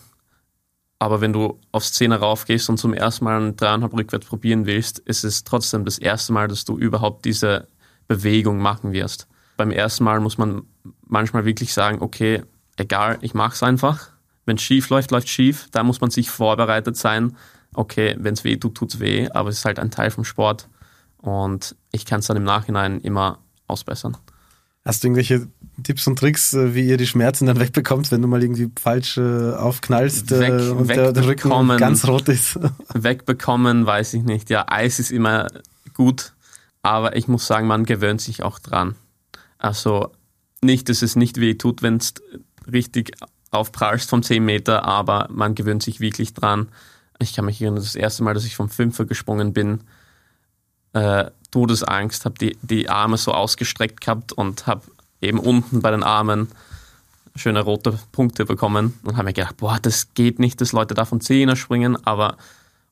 aber 0.98 1.20
wenn 1.20 1.32
du 1.32 1.58
aufs 1.72 1.92
Zehner 1.92 2.18
raufgehst 2.18 2.68
und 2.68 2.78
zum 2.78 2.94
ersten 2.94 3.24
Mal 3.24 3.36
einen 3.36 3.56
dreieinhalb 3.56 3.94
rückwärts 3.94 4.26
probieren 4.26 4.66
willst, 4.66 4.98
ist 4.98 5.24
es 5.24 5.44
trotzdem 5.44 5.84
das 5.84 5.98
erste 5.98 6.32
Mal, 6.32 6.48
dass 6.48 6.64
du 6.64 6.78
überhaupt 6.78 7.24
diese 7.24 7.68
Bewegung 8.06 8.58
machen 8.58 8.92
wirst 8.92 9.26
beim 9.62 9.70
ersten 9.70 10.04
Mal 10.04 10.20
muss 10.20 10.38
man 10.38 10.62
manchmal 11.06 11.44
wirklich 11.44 11.72
sagen, 11.72 11.98
okay, 12.00 12.42
egal, 12.76 13.18
ich 13.20 13.34
mache 13.34 13.54
es 13.54 13.62
einfach. 13.62 14.10
Wenn 14.44 14.56
es 14.56 14.62
schief 14.62 14.88
läuft, 14.88 15.12
läuft 15.12 15.28
schief. 15.28 15.68
Da 15.70 15.84
muss 15.84 16.00
man 16.00 16.10
sich 16.10 16.30
vorbereitet 16.30 16.96
sein. 16.96 17.36
Okay, 17.74 18.16
wenn 18.18 18.34
es 18.34 18.44
weh 18.44 18.56
tut, 18.56 18.74
tut 18.74 18.94
es 18.94 19.00
weh, 19.00 19.28
aber 19.30 19.48
es 19.48 19.58
ist 19.58 19.64
halt 19.64 19.78
ein 19.78 19.90
Teil 19.90 20.10
vom 20.10 20.24
Sport 20.24 20.68
und 21.18 21.76
ich 21.92 22.04
kann 22.04 22.20
es 22.20 22.26
dann 22.26 22.36
im 22.36 22.44
Nachhinein 22.44 23.00
immer 23.00 23.38
ausbessern. 23.66 24.16
Hast 24.84 25.02
du 25.02 25.08
irgendwelche 25.08 25.46
Tipps 25.82 26.06
und 26.08 26.18
Tricks, 26.18 26.52
äh, 26.52 26.74
wie 26.74 26.86
ihr 26.86 26.96
die 26.96 27.06
Schmerzen 27.06 27.46
dann 27.46 27.60
wegbekommt, 27.60 28.10
wenn 28.10 28.20
du 28.20 28.28
mal 28.28 28.42
irgendwie 28.42 28.68
falsch 28.78 29.16
äh, 29.16 29.52
aufknallst 29.52 30.32
äh, 30.32 30.40
Weg, 30.40 30.76
und 30.76 30.90
der, 30.90 31.12
der, 31.12 31.26
Rücken 31.26 31.76
ganz 31.78 32.06
rot 32.06 32.28
ist? 32.28 32.58
wegbekommen, 32.92 33.86
weiß 33.86 34.14
ich 34.14 34.24
nicht. 34.24 34.50
Ja, 34.50 34.66
Eis 34.68 34.98
ist 34.98 35.12
immer 35.12 35.46
gut, 35.94 36.34
aber 36.82 37.16
ich 37.16 37.28
muss 37.28 37.46
sagen, 37.46 37.68
man 37.68 37.84
gewöhnt 37.84 38.20
sich 38.20 38.42
auch 38.42 38.58
dran. 38.58 38.96
Also 39.62 40.10
nicht, 40.60 40.88
dass 40.88 41.02
es 41.02 41.14
nicht 41.14 41.38
weh 41.38 41.54
tut, 41.54 41.82
wenn 41.82 41.98
es 41.98 42.14
richtig 42.70 43.12
aufprallst 43.52 44.10
von 44.10 44.24
10 44.24 44.44
Meter, 44.44 44.84
aber 44.84 45.28
man 45.30 45.54
gewöhnt 45.54 45.84
sich 45.84 46.00
wirklich 46.00 46.34
dran. 46.34 46.68
Ich 47.20 47.34
kann 47.34 47.44
mich 47.44 47.62
erinnern, 47.62 47.76
das 47.76 47.94
erste 47.94 48.24
Mal, 48.24 48.34
dass 48.34 48.44
ich 48.44 48.56
vom 48.56 48.68
Fünfer 48.68 49.04
gesprungen 49.04 49.52
bin, 49.52 49.82
äh, 50.94 51.30
Todesangst, 51.52 52.24
habe 52.24 52.38
die, 52.40 52.58
die 52.62 52.88
Arme 52.88 53.16
so 53.18 53.32
ausgestreckt 53.32 54.00
gehabt 54.00 54.32
und 54.32 54.66
habe 54.66 54.82
eben 55.20 55.38
unten 55.38 55.80
bei 55.80 55.92
den 55.92 56.02
Armen 56.02 56.48
schöne 57.36 57.60
rote 57.60 57.96
Punkte 58.10 58.44
bekommen 58.44 58.98
und 59.04 59.16
habe 59.16 59.26
mir 59.26 59.32
gedacht, 59.32 59.58
boah, 59.58 59.78
das 59.80 60.12
geht 60.14 60.40
nicht, 60.40 60.60
dass 60.60 60.72
Leute 60.72 60.94
da 60.94 61.04
von 61.04 61.20
Zehner 61.20 61.54
springen, 61.54 61.96
aber 62.04 62.36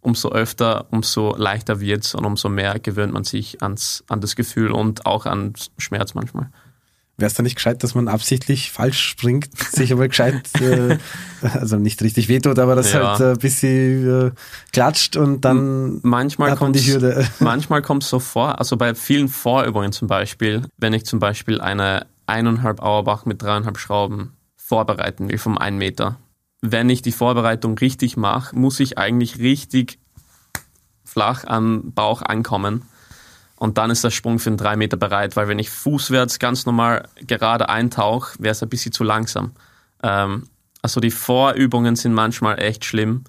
umso 0.01 0.31
öfter, 0.31 0.87
umso 0.91 1.35
leichter 1.37 1.81
wird 1.81 2.05
es 2.05 2.15
und 2.15 2.25
umso 2.25 2.49
mehr 2.49 2.79
gewöhnt 2.79 3.13
man 3.13 3.25
sich 3.25 3.63
ans, 3.63 4.05
an 4.09 4.21
das 4.21 4.37
Gefühl 4.37 4.71
und 4.71 5.07
auch 5.07 5.27
an 5.27 5.53
Schmerz 5.79 6.15
manchmal. 6.15 6.51
Wäre 7.21 7.29
es 7.29 7.35
da 7.35 7.43
nicht 7.43 7.57
gescheit, 7.57 7.83
dass 7.83 7.95
man 7.95 8.09
absichtlich 8.09 8.73
falsch 8.73 8.99
springt, 8.99 9.51
sich 9.59 9.93
aber 9.93 10.09
gescheit, 10.09 10.41
äh, 10.61 10.97
also 11.43 11.77
nicht 11.77 12.01
richtig 12.03 12.29
wehtut, 12.29 12.59
aber 12.59 12.75
das 12.75 12.93
ja. 12.93 13.19
halt 13.19 13.21
ein 13.21 13.39
bisschen 13.39 14.29
äh, 14.29 14.31
klatscht 14.73 15.17
und 15.17 15.45
dann 15.45 16.01
manchmal 16.03 16.57
kommt 16.57 16.77
die 16.77 16.87
Hürde. 16.87 17.29
Manchmal 17.39 17.83
kommt 17.83 18.05
es 18.05 18.09
so 18.09 18.21
vor, 18.21 18.59
also 18.59 18.79
bei 18.79 18.95
vielen 18.95 19.29
Vorübungen 19.29 19.93
zum 19.93 20.09
Beispiel, 20.09 20.63
wenn 20.79 20.95
ich 20.95 21.05
zum 21.05 21.19
Beispiel 21.19 21.61
eine 21.61 22.07
eineinhalb 22.25 22.81
Auerbach 22.81 23.27
mit 23.27 23.43
dreieinhalb 23.43 23.77
Schrauben 23.77 24.33
vorbereiten 24.57 25.29
will 25.29 25.37
vom 25.37 25.59
einen 25.59 25.77
Meter, 25.77 26.17
wenn 26.61 26.91
ich 26.91 27.03
die 27.03 27.13
Vorbereitung 27.13 27.77
richtig 27.79 28.17
mache, 28.17 28.57
muss 28.57 28.81
ich 28.81 28.99
eigentlich 28.99 29.39
richtig 29.39 29.99
flach 31.05 31.45
am 31.45 31.93
Bauch 31.93 32.23
ankommen. 32.23 32.83
Und 33.57 33.77
dann 33.77 33.91
ist 33.91 34.05
der 34.05 34.11
Sprung 34.11 34.39
für 34.39 34.51
einen 34.51 34.57
3 34.57 34.77
Meter 34.77 34.97
bereit, 34.97 35.37
weil 35.37 35.49
wenn 35.49 35.59
ich 35.59 35.71
fußwärts 35.71 36.39
ganz 36.39 36.65
normal 36.65 37.09
gerade 37.27 37.69
eintauche, 37.69 38.43
wäre 38.43 38.53
es 38.53 38.63
ein 38.63 38.69
bisschen 38.69 38.93
zu 38.93 39.05
langsam. 39.05 39.53
Ähm, 40.03 40.49
also 40.83 41.01
die 41.01 41.11
Vorübungen 41.11 41.97
sind 41.97 42.15
manchmal 42.15 42.59
echt 42.59 42.87
schlimm, 42.87 43.25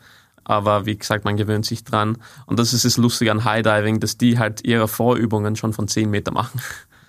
aber 0.45 0.85
wie 0.85 0.97
gesagt, 0.97 1.25
man 1.25 1.35
gewöhnt 1.35 1.65
sich 1.65 1.83
dran. 1.83 2.17
Und 2.45 2.59
das 2.59 2.73
ist 2.73 2.85
das 2.85 2.97
Lustige 2.97 3.31
an 3.31 3.43
High 3.43 3.63
Diving, 3.63 3.99
dass 3.99 4.17
die 4.17 4.39
halt 4.39 4.63
ihre 4.63 4.87
Vorübungen 4.87 5.55
schon 5.55 5.73
von 5.73 5.87
10 5.87 6.09
Meter 6.09 6.31
machen. 6.31 6.61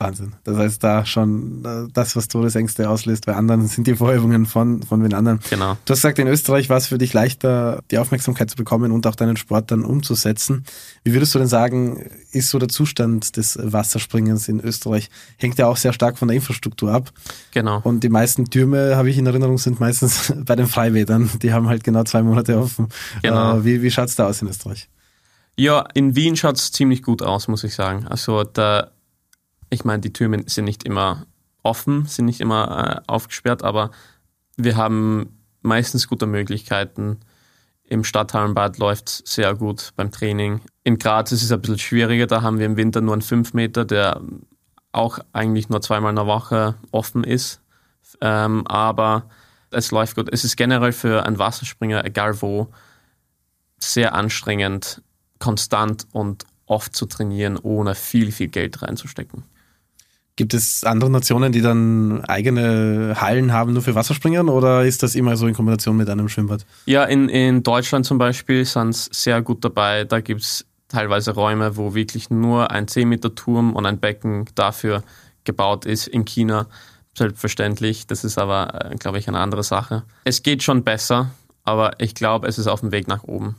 Wahnsinn. 0.02 0.34
Das 0.44 0.56
heißt, 0.56 0.82
da 0.82 1.04
schon 1.04 1.88
das, 1.92 2.16
was 2.16 2.28
Todesängste 2.28 2.88
auslöst, 2.88 3.26
bei 3.26 3.34
anderen 3.34 3.66
sind 3.68 3.86
die 3.86 3.94
Vorübungen 3.94 4.46
von, 4.46 4.82
von 4.82 5.02
den 5.02 5.14
anderen. 5.14 5.40
Genau. 5.50 5.76
Du 5.84 5.92
hast 5.92 5.98
gesagt, 5.98 6.18
in 6.18 6.26
Österreich 6.26 6.68
war 6.68 6.76
es 6.76 6.86
für 6.86 6.98
dich 6.98 7.12
leichter, 7.12 7.82
die 7.90 7.98
Aufmerksamkeit 7.98 8.50
zu 8.50 8.56
bekommen 8.56 8.92
und 8.92 9.06
auch 9.06 9.14
deinen 9.14 9.36
Sport 9.36 9.70
dann 9.70 9.84
umzusetzen. 9.84 10.64
Wie 11.04 11.12
würdest 11.12 11.34
du 11.34 11.38
denn 11.38 11.48
sagen, 11.48 12.04
ist 12.32 12.50
so 12.50 12.58
der 12.58 12.68
Zustand 12.68 13.36
des 13.36 13.58
Wasserspringens 13.62 14.48
in 14.48 14.60
Österreich? 14.60 15.10
Hängt 15.36 15.58
ja 15.58 15.66
auch 15.66 15.76
sehr 15.76 15.92
stark 15.92 16.18
von 16.18 16.28
der 16.28 16.36
Infrastruktur 16.36 16.92
ab. 16.92 17.10
Genau. 17.52 17.80
Und 17.84 18.04
die 18.04 18.08
meisten 18.08 18.46
Türme, 18.50 18.96
habe 18.96 19.10
ich 19.10 19.18
in 19.18 19.26
Erinnerung, 19.26 19.58
sind 19.58 19.80
meistens 19.80 20.32
bei 20.44 20.56
den 20.56 20.66
Freibädern. 20.66 21.30
Die 21.42 21.52
haben 21.52 21.68
halt 21.68 21.84
genau 21.84 22.04
zwei 22.04 22.22
Monate 22.22 22.58
offen. 22.58 22.88
Genau. 23.22 23.58
Äh, 23.58 23.64
wie 23.64 23.82
wie 23.82 23.90
schaut 23.90 24.08
es 24.08 24.16
da 24.16 24.26
aus 24.26 24.42
in 24.42 24.48
Österreich? 24.48 24.88
Ja, 25.56 25.86
in 25.94 26.16
Wien 26.16 26.36
schaut 26.36 26.56
es 26.56 26.72
ziemlich 26.72 27.02
gut 27.02 27.22
aus, 27.22 27.48
muss 27.48 27.64
ich 27.64 27.74
sagen. 27.74 28.06
Also 28.06 28.42
da 28.44 28.90
Ich 29.72 29.86
meine, 29.86 30.00
die 30.00 30.12
Türen 30.12 30.46
sind 30.48 30.66
nicht 30.66 30.84
immer 30.84 31.24
offen, 31.62 32.04
sind 32.04 32.26
nicht 32.26 32.42
immer 32.42 33.00
äh, 33.06 33.10
aufgesperrt, 33.10 33.64
aber 33.64 33.90
wir 34.58 34.76
haben 34.76 35.38
meistens 35.62 36.08
gute 36.08 36.26
Möglichkeiten. 36.26 37.20
Im 37.82 38.04
Stadthallenbad 38.04 38.76
läuft 38.76 39.08
es 39.08 39.22
sehr 39.24 39.54
gut 39.54 39.94
beim 39.96 40.12
Training. 40.12 40.60
In 40.84 40.98
Graz 40.98 41.32
ist 41.32 41.42
es 41.42 41.50
ein 41.52 41.62
bisschen 41.62 41.78
schwieriger, 41.78 42.26
da 42.26 42.42
haben 42.42 42.58
wir 42.58 42.66
im 42.66 42.76
Winter 42.76 43.00
nur 43.00 43.14
einen 43.14 43.22
5 43.22 43.54
Meter, 43.54 43.86
der 43.86 44.20
auch 44.92 45.20
eigentlich 45.32 45.70
nur 45.70 45.80
zweimal 45.80 46.10
in 46.10 46.16
der 46.16 46.26
Woche 46.26 46.74
offen 46.90 47.24
ist. 47.24 47.62
Ähm, 48.20 48.66
aber 48.66 49.30
es 49.70 49.90
läuft 49.90 50.16
gut. 50.16 50.28
Es 50.30 50.44
ist 50.44 50.56
generell 50.56 50.92
für 50.92 51.24
einen 51.24 51.38
Wasserspringer, 51.38 52.04
egal 52.04 52.42
wo, 52.42 52.68
sehr 53.78 54.14
anstrengend, 54.14 55.00
konstant 55.38 56.06
und 56.12 56.44
oft 56.66 56.94
zu 56.94 57.06
trainieren, 57.06 57.56
ohne 57.56 57.94
viel, 57.94 58.32
viel 58.32 58.48
Geld 58.48 58.82
reinzustecken. 58.82 59.44
Gibt 60.36 60.54
es 60.54 60.82
andere 60.84 61.10
Nationen, 61.10 61.52
die 61.52 61.60
dann 61.60 62.24
eigene 62.24 63.14
Hallen 63.20 63.52
haben 63.52 63.74
nur 63.74 63.82
für 63.82 63.94
Wasserspringern 63.94 64.48
oder 64.48 64.84
ist 64.84 65.02
das 65.02 65.14
immer 65.14 65.36
so 65.36 65.46
in 65.46 65.54
Kombination 65.54 65.96
mit 65.96 66.08
einem 66.08 66.28
Schwimmbad? 66.28 66.64
Ja, 66.86 67.04
in, 67.04 67.28
in 67.28 67.62
Deutschland 67.62 68.06
zum 68.06 68.16
Beispiel 68.16 68.64
sind 68.64 68.90
es 68.90 69.10
sehr 69.12 69.42
gut 69.42 69.62
dabei. 69.62 70.04
Da 70.04 70.20
gibt 70.20 70.40
es 70.40 70.64
teilweise 70.88 71.32
Räume, 71.32 71.76
wo 71.76 71.94
wirklich 71.94 72.30
nur 72.30 72.70
ein 72.70 72.88
10 72.88 73.08
Meter 73.08 73.34
Turm 73.34 73.76
und 73.76 73.84
ein 73.84 73.98
Becken 73.98 74.46
dafür 74.54 75.02
gebaut 75.44 75.84
ist. 75.84 76.06
In 76.06 76.24
China 76.24 76.66
selbstverständlich. 77.14 78.06
Das 78.06 78.24
ist 78.24 78.38
aber, 78.38 78.90
äh, 78.90 78.96
glaube 78.96 79.18
ich, 79.18 79.28
eine 79.28 79.38
andere 79.38 79.62
Sache. 79.62 80.04
Es 80.24 80.42
geht 80.42 80.62
schon 80.62 80.82
besser, 80.82 81.30
aber 81.62 82.00
ich 82.00 82.14
glaube, 82.14 82.46
es 82.46 82.58
ist 82.58 82.68
auf 82.68 82.80
dem 82.80 82.90
Weg 82.90 83.06
nach 83.06 83.24
oben 83.24 83.56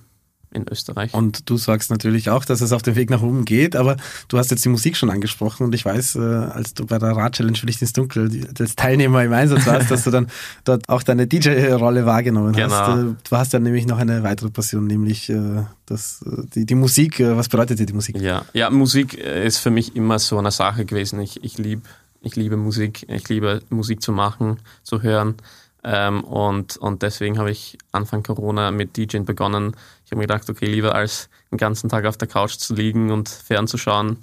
in 0.54 0.66
Österreich. 0.70 1.14
Und 1.14 1.50
du 1.50 1.58
sagst 1.58 1.90
natürlich 1.90 2.30
auch, 2.30 2.46
dass 2.46 2.62
es 2.62 2.72
auf 2.72 2.82
dem 2.82 2.96
Weg 2.96 3.10
nach 3.10 3.22
oben 3.22 3.46
geht, 3.46 3.76
aber 3.76 3.98
du 4.28 4.38
hast 4.38 4.52
jetzt 4.52 4.64
die 4.66 4.70
Musik 4.70 4.98
schon 4.98 5.10
angesprochen 5.10 5.64
und 5.66 5.76
ich 5.76 5.86
weiß, 5.86 6.16
äh, 6.16 6.20
als 6.20 6.74
du 6.74 6.86
bei 6.86 7.00
der 7.00 7.12
Rad-Challenge 7.12 7.58
für 7.58 7.66
Licht 7.66 7.82
ins 7.82 7.94
Dunkel 7.94 8.48
als 8.60 8.76
Teilnehmer 8.76 9.24
im 9.24 9.34
Einsatz 9.34 9.66
warst, 9.66 9.92
dass 9.92 10.04
du 10.04 10.12
dann 10.12 10.28
dort 10.64 10.88
auch 10.90 11.04
deine 11.04 11.28
DJ-Rolle 11.28 12.06
wahrgenommen 12.06 12.54
genau. 12.54 12.76
hast. 12.76 12.98
Äh, 12.98 13.16
du 13.30 13.38
hast 13.38 13.54
ja 13.54 13.60
nämlich 13.60 13.86
noch 13.86 13.98
eine 13.98 14.24
weitere 14.24 14.50
Passion, 14.50 14.88
nämlich 14.88 15.30
äh, 15.30 15.64
das, 15.86 16.24
die, 16.56 16.66
die 16.66 16.76
Musik. 16.76 17.20
Was 17.20 17.50
bedeutet 17.50 17.80
dir 17.80 17.86
die 17.86 17.94
Musik? 17.94 18.20
Ja, 18.20 18.46
ja, 18.54 18.70
Musik 18.70 19.14
ist 19.14 19.58
für 19.58 19.72
mich 19.72 19.96
immer 19.96 20.20
so 20.20 20.38
eine 20.38 20.52
Sache 20.52 20.86
gewesen. 20.86 21.20
Ich, 21.20 21.44
ich 21.44 21.58
liebe 21.58 21.82
ich 22.24 22.36
liebe 22.38 22.56
Musik, 22.58 23.06
ich 23.10 23.28
liebe 23.28 23.62
Musik 23.70 24.02
zu 24.02 24.14
machen, 24.14 24.58
zu 24.84 25.02
hören. 25.02 25.36
Ähm, 25.84 26.24
und, 26.24 26.78
und 26.78 27.02
deswegen 27.02 27.38
habe 27.38 27.52
ich 27.52 27.78
Anfang 27.92 28.24
Corona 28.24 28.72
mit 28.72 28.96
DJing 28.96 29.26
begonnen. 29.26 29.76
Ich 30.14 30.16
habe 30.16 30.28
mir 30.28 30.28
gedacht, 30.28 30.48
okay, 30.48 30.68
lieber 30.68 30.94
als 30.94 31.28
den 31.52 31.58
ganzen 31.58 31.90
Tag 31.90 32.06
auf 32.06 32.18
der 32.18 32.28
Couch 32.28 32.58
zu 32.58 32.76
liegen 32.76 33.10
und 33.10 33.30
fernzuschauen, 33.30 34.20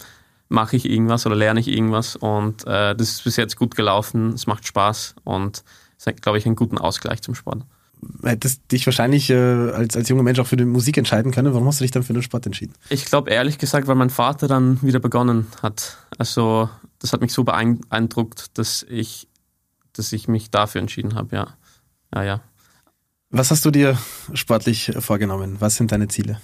mache 0.49 0.77
ich 0.77 0.89
irgendwas 0.89 1.27
oder 1.27 1.35
lerne 1.35 1.59
ich 1.59 1.67
irgendwas. 1.67 2.15
Und 2.15 2.65
äh, 2.65 2.95
das 2.95 3.09
ist 3.11 3.25
bis 3.25 3.35
jetzt 3.35 3.57
gut 3.57 3.75
gelaufen. 3.75 4.33
Es 4.35 4.47
macht 4.47 4.65
Spaß 4.69 5.17
und 5.25 5.65
ist, 5.99 6.23
glaube 6.23 6.39
ich, 6.39 6.47
einen 6.47 6.55
guten 6.55 6.79
Ausgleich 6.79 7.23
zum 7.23 7.35
Sport. 7.35 7.65
Hättest 8.23 8.71
dich 8.71 8.87
wahrscheinlich 8.87 9.31
äh, 9.31 9.35
als, 9.35 9.97
als 9.97 10.09
junger 10.09 10.23
Mensch 10.23 10.39
auch 10.39 10.47
für 10.47 10.57
die 10.57 10.65
Musik 10.65 10.97
entscheiden 10.97 11.33
können. 11.33 11.55
Warum 11.55 11.67
hast 11.67 11.81
du 11.81 11.85
dich 11.85 11.91
dann 11.91 12.05
für 12.05 12.13
den 12.13 12.23
Sport 12.23 12.47
entschieden? 12.47 12.75
Ich 12.89 13.07
glaube 13.07 13.31
ehrlich 13.31 13.59
gesagt, 13.59 13.89
weil 13.89 13.97
mein 13.97 14.11
Vater 14.11 14.47
dann 14.47 14.81
wieder 14.83 15.01
begonnen 15.01 15.49
hat. 15.61 15.97
Also 16.19 16.71
das 17.01 17.13
hat 17.13 17.21
mich 17.21 17.33
so 17.33 17.43
beeindruckt, 17.43 18.57
dass 18.59 18.87
ich 18.89 19.27
dass 19.95 20.13
ich 20.13 20.29
mich 20.29 20.53
dafür 20.53 20.81
entschieden 20.81 21.17
habe, 21.17 21.35
ja. 21.35 21.49
Ja, 22.15 22.23
ja. 22.23 22.41
Was 23.33 23.53
hast 23.53 23.65
du 23.65 23.71
dir 23.71 23.97
sportlich 24.35 24.91
vorgenommen? 24.99 25.61
Was 25.61 25.77
sind 25.77 25.93
deine 25.93 26.09
Ziele? 26.09 26.41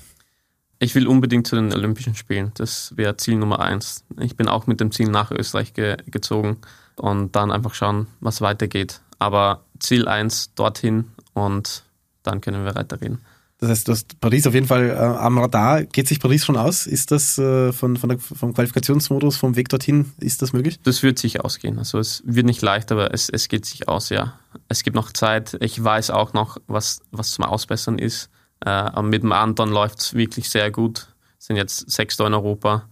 Ich 0.79 0.94
will 0.94 1.09
unbedingt 1.09 1.44
zu 1.49 1.57
den 1.57 1.75
Olympischen 1.75 2.14
Spielen. 2.14 2.53
Das 2.55 2.96
wäre 2.96 3.16
Ziel 3.16 3.35
Nummer 3.35 3.59
eins. 3.59 4.05
Ich 4.20 4.37
bin 4.37 4.46
auch 4.46 4.68
mit 4.68 4.79
dem 4.79 4.92
Ziel 4.92 5.09
nach 5.09 5.33
Österreich 5.33 5.75
ge 5.75 5.96
gezogen 6.07 6.59
und 6.94 7.35
dann 7.35 7.51
einfach 7.51 7.75
schauen, 7.75 8.07
was 8.20 8.40
weitergeht. 8.40 9.01
Aber 9.18 9.64
Ziel 9.81 10.07
eins 10.07 10.55
dorthin 10.55 11.11
und 11.35 11.83
dann 12.22 12.40
können 12.40 12.64
wir 12.64 12.77
weiterreden. 12.77 13.20
Das 13.59 13.71
heißt, 13.71 13.88
du 13.88 13.92
hast 13.92 14.21
Paris 14.21 14.47
auf 14.47 14.53
jeden 14.53 14.66
Fall 14.66 14.90
äh, 14.90 14.95
am 14.95 15.38
Radar. 15.38 15.85
Geht 15.85 16.09
sich 16.09 16.21
Paris 16.21 16.45
schon 16.45 16.59
aus? 16.59 16.87
Ist 16.87 17.11
das 17.11 17.38
äh, 17.38 17.73
von, 17.73 17.97
von 17.97 18.11
der, 18.11 18.19
vom 18.19 18.53
Qualifikationsmodus, 18.53 19.38
vom 19.38 19.57
Weg 19.57 19.71
dorthin, 19.71 20.12
ist 20.21 20.42
das 20.42 20.53
möglich? 20.53 20.79
Das 20.83 21.03
wird 21.03 21.19
sich 21.19 21.40
ausgehen. 21.40 21.79
Also 21.79 21.99
es 21.99 22.23
wird 22.27 22.45
nicht 22.45 22.61
leicht, 22.61 22.92
aber 22.92 23.14
es, 23.14 23.31
es 23.31 23.49
geht 23.49 23.64
sich 23.64 23.88
aus, 23.88 24.11
ja. 24.11 24.38
Es 24.69 24.83
gibt 24.83 24.95
noch 24.95 25.11
Zeit. 25.12 25.57
Ich 25.61 25.83
weiß 25.83 26.11
auch 26.11 26.35
noch, 26.35 26.59
was, 26.66 27.01
was 27.12 27.31
zum 27.31 27.47
Ausbessern 27.47 27.99
ist. 27.99 28.29
Äh, 28.64 29.03
mit 29.03 29.23
dem 29.23 29.33
Anton 29.33 29.71
läuft 29.71 30.01
es 30.01 30.14
wirklich 30.14 30.51
sehr 30.51 30.71
gut. 30.71 31.09
Sind 31.38 31.57
jetzt 31.57 31.90
Sechster 31.90 32.27
in 32.27 32.35
Europa. 32.35 32.88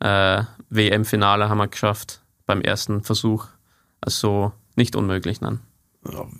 Äh, 0.00 0.42
WM-Finale 0.70 1.48
haben 1.48 1.58
wir 1.58 1.68
geschafft 1.68 2.22
beim 2.44 2.60
ersten 2.60 3.04
Versuch. 3.04 3.46
Also 4.00 4.52
nicht 4.74 4.96
unmöglich, 4.96 5.40
nein 5.40 5.60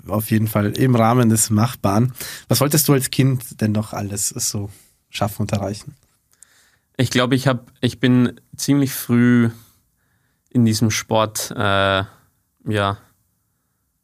auf 0.06 0.30
jeden 0.30 0.48
Fall 0.48 0.72
im 0.76 0.94
Rahmen 0.94 1.28
des 1.28 1.50
Machbaren. 1.50 2.12
Was 2.48 2.60
wolltest 2.60 2.88
du 2.88 2.92
als 2.92 3.10
Kind 3.10 3.60
denn 3.60 3.72
noch 3.72 3.92
alles 3.92 4.28
so 4.28 4.70
schaffen 5.10 5.42
und 5.42 5.52
erreichen? 5.52 5.94
Ich 6.96 7.10
glaube, 7.10 7.34
ich 7.34 7.46
habe, 7.46 7.64
ich 7.80 8.00
bin 8.00 8.40
ziemlich 8.56 8.92
früh 8.92 9.50
in 10.50 10.64
diesem 10.64 10.90
Sport 10.90 11.52
äh, 11.56 12.04
ja 12.66 12.98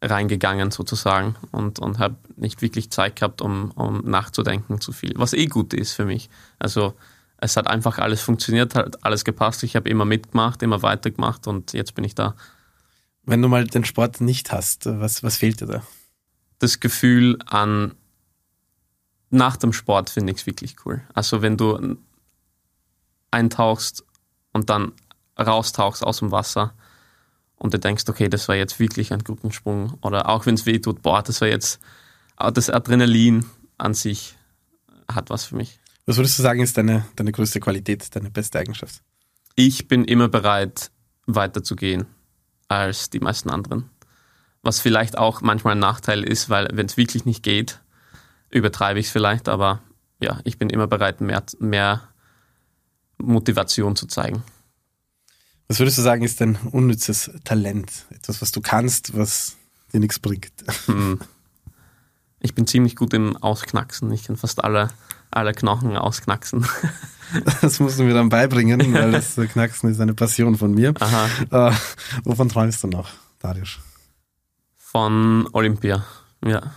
reingegangen 0.02 0.70
sozusagen 0.70 1.34
und, 1.50 1.78
und 1.78 1.98
habe 1.98 2.16
nicht 2.36 2.62
wirklich 2.62 2.90
Zeit 2.90 3.16
gehabt, 3.16 3.40
um, 3.40 3.70
um 3.72 4.02
nachzudenken 4.04 4.80
zu 4.80 4.92
viel, 4.92 5.14
was 5.16 5.32
eh 5.32 5.46
gut 5.46 5.72
ist 5.72 5.92
für 5.92 6.04
mich. 6.04 6.28
Also 6.58 6.94
es 7.38 7.56
hat 7.56 7.66
einfach 7.66 7.98
alles 7.98 8.20
funktioniert, 8.20 8.74
hat 8.74 9.04
alles 9.04 9.24
gepasst. 9.24 9.62
Ich 9.62 9.76
habe 9.76 9.88
immer 9.88 10.04
mitgemacht, 10.04 10.62
immer 10.62 10.82
weitergemacht 10.82 11.46
und 11.46 11.72
jetzt 11.72 11.94
bin 11.94 12.04
ich 12.04 12.14
da. 12.14 12.34
Wenn 13.26 13.40
du 13.40 13.48
mal 13.48 13.66
den 13.66 13.84
Sport 13.84 14.20
nicht 14.20 14.52
hast, 14.52 14.86
was, 14.86 15.22
was 15.22 15.36
fehlt 15.36 15.60
dir 15.60 15.66
da? 15.66 15.82
Das 16.58 16.80
Gefühl 16.80 17.38
an, 17.46 17.94
nach 19.30 19.56
dem 19.56 19.72
Sport 19.72 20.10
finde 20.10 20.32
ich 20.32 20.40
es 20.40 20.46
wirklich 20.46 20.76
cool. 20.84 21.02
Also 21.14 21.42
wenn 21.42 21.56
du 21.56 21.96
eintauchst 23.30 24.04
und 24.52 24.70
dann 24.70 24.92
raustauchst 25.38 26.04
aus 26.04 26.18
dem 26.18 26.30
Wasser 26.30 26.74
und 27.56 27.74
du 27.74 27.78
denkst, 27.78 28.04
okay, 28.08 28.28
das 28.28 28.46
war 28.48 28.54
jetzt 28.54 28.78
wirklich 28.78 29.12
ein 29.12 29.24
guter 29.24 29.52
Sprung 29.52 29.98
oder 30.02 30.28
auch 30.28 30.46
wenn 30.46 30.54
es 30.54 30.66
weh 30.66 30.78
tut, 30.78 31.02
boah, 31.02 31.22
das 31.22 31.40
war 31.40 31.48
jetzt, 31.48 31.80
das 32.36 32.70
Adrenalin 32.70 33.46
an 33.78 33.94
sich 33.94 34.36
hat 35.10 35.30
was 35.30 35.44
für 35.46 35.56
mich. 35.56 35.80
Was 36.06 36.18
würdest 36.18 36.38
du 36.38 36.42
sagen, 36.42 36.60
ist 36.60 36.76
deine, 36.76 37.06
deine 37.16 37.32
größte 37.32 37.60
Qualität, 37.60 38.14
deine 38.14 38.30
beste 38.30 38.58
Eigenschaft? 38.58 39.02
Ich 39.56 39.88
bin 39.88 40.04
immer 40.04 40.28
bereit, 40.28 40.90
weiterzugehen 41.26 42.06
als 42.68 43.10
die 43.10 43.20
meisten 43.20 43.50
anderen. 43.50 43.90
Was 44.62 44.80
vielleicht 44.80 45.18
auch 45.18 45.40
manchmal 45.42 45.74
ein 45.74 45.80
Nachteil 45.80 46.24
ist, 46.24 46.48
weil 46.48 46.68
wenn 46.72 46.86
es 46.86 46.96
wirklich 46.96 47.24
nicht 47.24 47.42
geht, 47.42 47.80
übertreibe 48.50 49.00
ich 49.00 49.06
es 49.06 49.12
vielleicht, 49.12 49.48
aber 49.48 49.80
ja, 50.20 50.40
ich 50.44 50.58
bin 50.58 50.70
immer 50.70 50.86
bereit, 50.86 51.20
mehr, 51.20 51.42
mehr 51.58 52.02
Motivation 53.18 53.96
zu 53.96 54.06
zeigen. 54.06 54.42
Was 55.68 55.78
würdest 55.78 55.98
du 55.98 56.02
sagen, 56.02 56.22
ist 56.22 56.40
dein 56.40 56.56
unnützes 56.56 57.30
Talent? 57.44 57.90
Etwas, 58.10 58.42
was 58.42 58.52
du 58.52 58.60
kannst, 58.60 59.16
was 59.16 59.56
dir 59.92 60.00
nichts 60.00 60.18
bringt? 60.18 60.52
Hm. 60.86 61.20
Ich 62.40 62.54
bin 62.54 62.66
ziemlich 62.66 62.96
gut 62.96 63.14
im 63.14 63.38
Ausknacksen. 63.38 64.12
Ich 64.12 64.24
kann 64.24 64.36
fast 64.36 64.62
alle, 64.62 64.90
alle 65.34 65.52
Knochen 65.52 65.96
ausknacksen. 65.96 66.66
Das 67.62 67.80
musst 67.80 67.98
du 67.98 68.04
mir 68.04 68.14
dann 68.14 68.28
beibringen, 68.28 68.94
weil 68.94 69.10
das 69.10 69.34
Knacksen 69.34 69.90
ist 69.90 69.98
eine 69.98 70.14
Passion 70.14 70.56
von 70.56 70.72
mir. 70.72 70.94
Aha. 71.00 71.70
Äh, 71.70 71.74
wovon 72.22 72.48
träumst 72.48 72.84
du 72.84 72.86
noch, 72.86 73.10
Darius? 73.40 73.80
Von 74.76 75.48
Olympia, 75.52 76.04
ja. 76.44 76.74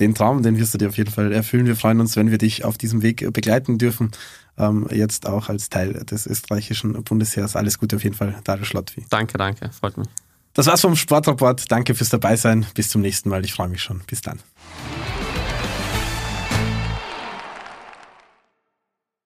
Den 0.00 0.14
Traum, 0.14 0.42
den 0.42 0.58
wirst 0.58 0.74
du 0.74 0.78
dir 0.78 0.88
auf 0.88 0.98
jeden 0.98 1.10
Fall 1.10 1.32
erfüllen. 1.32 1.66
Wir 1.66 1.76
freuen 1.76 2.00
uns, 2.00 2.16
wenn 2.16 2.30
wir 2.30 2.36
dich 2.36 2.64
auf 2.64 2.76
diesem 2.76 3.00
Weg 3.02 3.32
begleiten 3.32 3.78
dürfen. 3.78 4.10
Ähm, 4.58 4.86
jetzt 4.90 5.26
auch 5.26 5.48
als 5.48 5.70
Teil 5.70 5.94
des 6.04 6.26
österreichischen 6.26 7.02
Bundesheers. 7.04 7.56
Alles 7.56 7.78
Gute 7.78 7.96
auf 7.96 8.04
jeden 8.04 8.16
Fall, 8.16 8.34
Darius 8.44 8.68
Schlottwi. 8.68 9.06
Danke, 9.08 9.38
danke, 9.38 9.70
freut 9.70 9.96
mich. 9.96 10.08
Das 10.52 10.66
war's 10.66 10.80
vom 10.80 10.94
Sportrapport. 10.94 11.70
Danke 11.70 11.94
fürs 11.94 12.10
Dabeisein. 12.10 12.66
Bis 12.74 12.88
zum 12.88 13.02
nächsten 13.02 13.28
Mal. 13.28 13.44
Ich 13.44 13.52
freue 13.52 13.68
mich 13.68 13.82
schon. 13.82 14.02
Bis 14.06 14.20
dann. 14.20 14.38